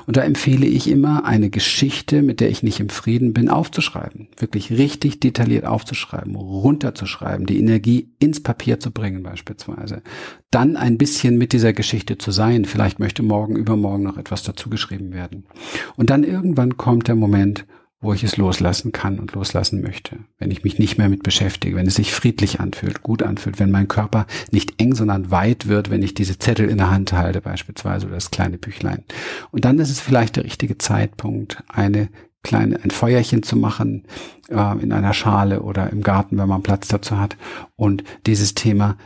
Und 0.05 0.17
da 0.17 0.21
empfehle 0.21 0.65
ich 0.65 0.89
immer, 0.89 1.25
eine 1.25 1.49
Geschichte, 1.49 2.21
mit 2.21 2.39
der 2.39 2.49
ich 2.49 2.63
nicht 2.63 2.79
im 2.79 2.89
Frieden 2.89 3.33
bin, 3.33 3.49
aufzuschreiben. 3.49 4.27
Wirklich 4.37 4.71
richtig 4.71 5.19
detailliert 5.19 5.65
aufzuschreiben, 5.65 6.35
runterzuschreiben, 6.35 7.45
die 7.45 7.59
Energie 7.59 8.09
ins 8.19 8.41
Papier 8.41 8.79
zu 8.79 8.91
bringen 8.91 9.23
beispielsweise. 9.23 10.01
Dann 10.51 10.77
ein 10.77 10.97
bisschen 10.97 11.37
mit 11.37 11.53
dieser 11.53 11.73
Geschichte 11.73 12.17
zu 12.17 12.31
sein. 12.31 12.65
Vielleicht 12.65 12.99
möchte 12.99 13.23
morgen, 13.23 13.55
übermorgen 13.55 14.03
noch 14.03 14.17
etwas 14.17 14.43
dazu 14.43 14.69
geschrieben 14.69 15.13
werden. 15.13 15.45
Und 15.95 16.09
dann 16.09 16.23
irgendwann 16.23 16.77
kommt 16.77 17.07
der 17.07 17.15
Moment, 17.15 17.65
wo 18.03 18.13
ich 18.13 18.23
es 18.23 18.37
loslassen 18.37 18.91
kann 18.91 19.17
und 19.17 19.33
loslassen 19.33 19.81
möchte. 19.81 20.17
Wenn 20.37 20.51
ich 20.51 20.63
mich 20.63 20.77
nicht 20.77 20.97
mehr 20.97 21.09
mit 21.09 21.23
beschäftige, 21.23 21.75
wenn 21.75 21.87
es 21.87 21.95
sich 21.95 22.13
friedlich 22.13 22.59
anfühlt, 22.59 23.01
gut 23.01 23.23
anfühlt, 23.23 23.59
wenn 23.59 23.71
mein 23.71 23.87
Körper 23.87 24.27
nicht 24.51 24.79
eng, 24.79 24.93
sondern 24.93 25.31
weit 25.31 25.67
wird, 25.67 25.89
wenn 25.89 26.03
ich 26.03 26.13
diese 26.13 26.37
Zettel 26.37 26.69
in 26.69 26.77
der 26.77 26.91
Hand 26.91 27.13
halte 27.13 27.41
beispielsweise 27.41 28.05
oder 28.05 28.15
das 28.15 28.29
kleine 28.29 28.57
Büchlein. 28.57 29.03
Und 29.51 29.65
dann 29.65 29.79
ist 29.79 29.89
es 29.89 30.01
vielleicht 30.01 30.35
der 30.35 30.43
richtige 30.43 30.77
Zeitpunkt, 30.77 31.63
eine 31.69 32.09
kleine, 32.43 32.83
ein 32.83 32.91
Feuerchen 32.91 33.41
zu 33.41 33.55
machen 33.55 34.03
äh, 34.49 34.77
in 34.79 34.91
einer 34.91 35.13
Schale 35.13 35.61
oder 35.61 35.89
im 35.89 36.03
Garten, 36.03 36.37
wenn 36.37 36.49
man 36.49 36.61
Platz 36.61 36.89
dazu 36.89 37.17
hat 37.17 37.37
und 37.77 38.03
dieses 38.25 38.53
Thema 38.53 38.97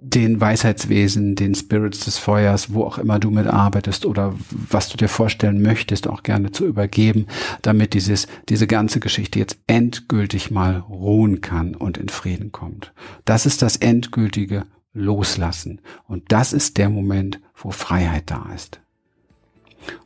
den 0.00 0.40
Weisheitswesen, 0.40 1.34
den 1.34 1.54
Spirits 1.54 2.00
des 2.00 2.18
Feuers, 2.18 2.72
wo 2.72 2.84
auch 2.84 2.98
immer 2.98 3.18
du 3.18 3.30
mitarbeitest 3.30 4.06
oder 4.06 4.34
was 4.50 4.88
du 4.88 4.96
dir 4.96 5.08
vorstellen 5.08 5.62
möchtest, 5.62 6.08
auch 6.08 6.22
gerne 6.22 6.52
zu 6.52 6.66
übergeben, 6.66 7.26
damit 7.62 7.94
dieses, 7.94 8.28
diese 8.48 8.66
ganze 8.66 9.00
Geschichte 9.00 9.38
jetzt 9.38 9.58
endgültig 9.66 10.50
mal 10.50 10.76
ruhen 10.76 11.40
kann 11.40 11.74
und 11.74 11.98
in 11.98 12.08
Frieden 12.08 12.52
kommt. 12.52 12.92
Das 13.24 13.46
ist 13.46 13.62
das 13.62 13.76
endgültige 13.76 14.66
Loslassen. 14.92 15.80
Und 16.06 16.24
das 16.32 16.52
ist 16.52 16.78
der 16.78 16.88
Moment, 16.88 17.40
wo 17.54 17.70
Freiheit 17.70 18.30
da 18.30 18.50
ist. 18.54 18.80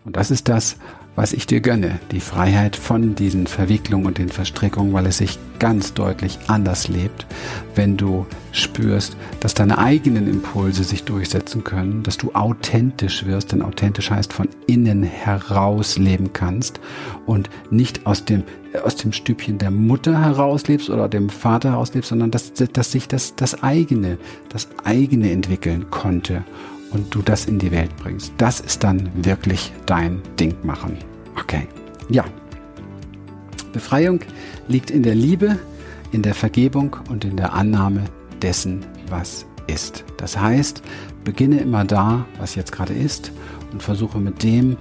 Und 0.04 0.16
das 0.16 0.30
ist 0.30 0.48
das, 0.48 0.76
was 1.20 1.34
ich 1.34 1.46
dir 1.46 1.60
gönne, 1.60 2.00
die 2.12 2.20
Freiheit 2.20 2.76
von 2.76 3.14
diesen 3.14 3.46
Verwicklungen 3.46 4.06
und 4.06 4.16
den 4.16 4.30
Verstrickungen, 4.30 4.94
weil 4.94 5.04
es 5.04 5.18
sich 5.18 5.38
ganz 5.58 5.92
deutlich 5.92 6.38
anders 6.46 6.88
lebt, 6.88 7.26
wenn 7.74 7.98
du 7.98 8.24
spürst, 8.52 9.18
dass 9.38 9.52
deine 9.52 9.76
eigenen 9.76 10.26
Impulse 10.30 10.82
sich 10.82 11.04
durchsetzen 11.04 11.62
können, 11.62 12.02
dass 12.04 12.16
du 12.16 12.32
authentisch 12.32 13.26
wirst, 13.26 13.52
denn 13.52 13.60
authentisch 13.60 14.10
heißt 14.10 14.32
von 14.32 14.48
innen 14.66 15.02
heraus 15.02 15.98
leben 15.98 16.32
kannst 16.32 16.80
und 17.26 17.50
nicht 17.70 18.06
aus 18.06 18.24
dem 18.24 18.44
aus 18.82 18.96
dem 18.96 19.12
Stübchen 19.12 19.58
der 19.58 19.72
Mutter 19.72 20.24
herauslebst 20.24 20.88
oder 20.88 21.06
dem 21.06 21.28
Vater 21.28 21.72
herauslebst, 21.72 22.08
sondern 22.08 22.30
dass, 22.30 22.54
dass 22.54 22.92
sich 22.92 23.08
das, 23.08 23.34
das 23.34 23.62
eigene, 23.62 24.16
das 24.48 24.68
eigene 24.84 25.32
entwickeln 25.32 25.90
konnte 25.90 26.44
und 26.92 27.14
du 27.14 27.20
das 27.20 27.44
in 27.44 27.58
die 27.58 27.72
Welt 27.72 27.94
bringst. 27.96 28.32
Das 28.38 28.60
ist 28.60 28.84
dann 28.84 29.10
wirklich 29.14 29.72
dein 29.84 30.22
Ding 30.38 30.54
machen. 30.62 31.09
Okay. 31.42 31.66
Ja. 32.08 32.24
Befreiung 33.72 34.20
liegt 34.68 34.90
in 34.90 35.02
der 35.02 35.14
Liebe, 35.14 35.58
in 36.12 36.22
der 36.22 36.34
Vergebung 36.34 36.96
und 37.08 37.24
in 37.24 37.36
der 37.36 37.54
Annahme 37.54 38.04
dessen, 38.42 38.84
was 39.08 39.46
ist. 39.66 40.04
Das 40.16 40.38
heißt, 40.38 40.82
beginne 41.24 41.60
immer 41.60 41.84
da, 41.84 42.26
was 42.38 42.54
jetzt 42.54 42.72
gerade 42.72 42.92
ist 42.92 43.30
und 43.72 43.82
versuche 43.82 44.18
mit 44.18 44.42
dem 44.42 44.76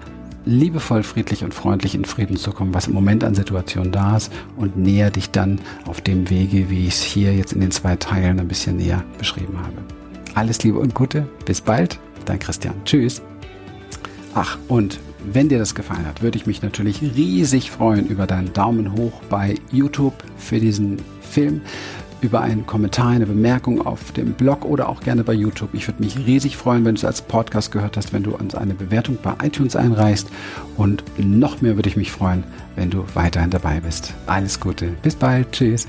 liebevoll, 0.45 1.03
friedlich 1.03 1.43
und 1.43 1.53
freundlich 1.53 1.93
in 1.93 2.05
Frieden 2.05 2.37
zu 2.37 2.51
kommen, 2.51 2.73
was 2.73 2.87
im 2.87 2.93
Moment 2.93 3.23
an 3.23 3.35
Situationen 3.35 3.91
da 3.91 4.17
ist 4.17 4.31
und 4.57 4.77
näher 4.77 5.11
dich 5.11 5.29
dann 5.29 5.59
auf 5.85 6.01
dem 6.01 6.29
Wege, 6.29 6.69
wie 6.69 6.87
ich 6.87 6.95
es 6.95 7.03
hier 7.03 7.35
jetzt 7.35 7.53
in 7.53 7.61
den 7.61 7.71
zwei 7.71 7.95
Teilen 7.97 8.39
ein 8.39 8.47
bisschen 8.47 8.77
näher 8.77 9.03
beschrieben 9.17 9.57
habe. 9.59 9.77
Alles 10.35 10.63
Liebe 10.63 10.79
und 10.79 10.95
Gute. 10.95 11.27
Bis 11.45 11.61
bald. 11.61 11.99
Dein 12.25 12.39
Christian. 12.39 12.73
Tschüss. 12.85 13.21
Ach, 14.33 14.57
und 14.67 14.99
wenn 15.23 15.49
dir 15.49 15.59
das 15.59 15.75
gefallen 15.75 16.05
hat, 16.05 16.21
würde 16.21 16.37
ich 16.37 16.45
mich 16.45 16.61
natürlich 16.61 17.01
riesig 17.01 17.71
freuen 17.71 18.07
über 18.07 18.27
deinen 18.27 18.53
Daumen 18.53 18.93
hoch 18.93 19.21
bei 19.29 19.55
YouTube 19.71 20.13
für 20.37 20.59
diesen 20.59 20.97
Film, 21.21 21.61
über 22.21 22.41
einen 22.41 22.65
Kommentar, 22.65 23.09
eine 23.09 23.25
Bemerkung 23.25 23.85
auf 23.85 24.11
dem 24.11 24.33
Blog 24.33 24.65
oder 24.65 24.89
auch 24.89 25.01
gerne 25.01 25.23
bei 25.23 25.33
YouTube. 25.33 25.69
Ich 25.73 25.87
würde 25.87 26.03
mich 26.03 26.17
riesig 26.17 26.57
freuen, 26.57 26.83
wenn 26.85 26.95
du 26.95 26.99
es 26.99 27.05
als 27.05 27.21
Podcast 27.21 27.71
gehört 27.71 27.97
hast, 27.97 28.11
wenn 28.13 28.23
du 28.23 28.35
uns 28.35 28.55
eine 28.55 28.73
Bewertung 28.73 29.17
bei 29.21 29.33
iTunes 29.43 29.75
einreichst. 29.75 30.29
Und 30.75 31.03
noch 31.17 31.61
mehr 31.61 31.75
würde 31.75 31.89
ich 31.89 31.97
mich 31.97 32.11
freuen, 32.11 32.43
wenn 32.75 32.89
du 32.89 33.05
weiterhin 33.13 33.49
dabei 33.49 33.79
bist. 33.79 34.13
Alles 34.27 34.59
Gute. 34.59 34.87
Bis 35.01 35.15
bald. 35.15 35.51
Tschüss. 35.51 35.87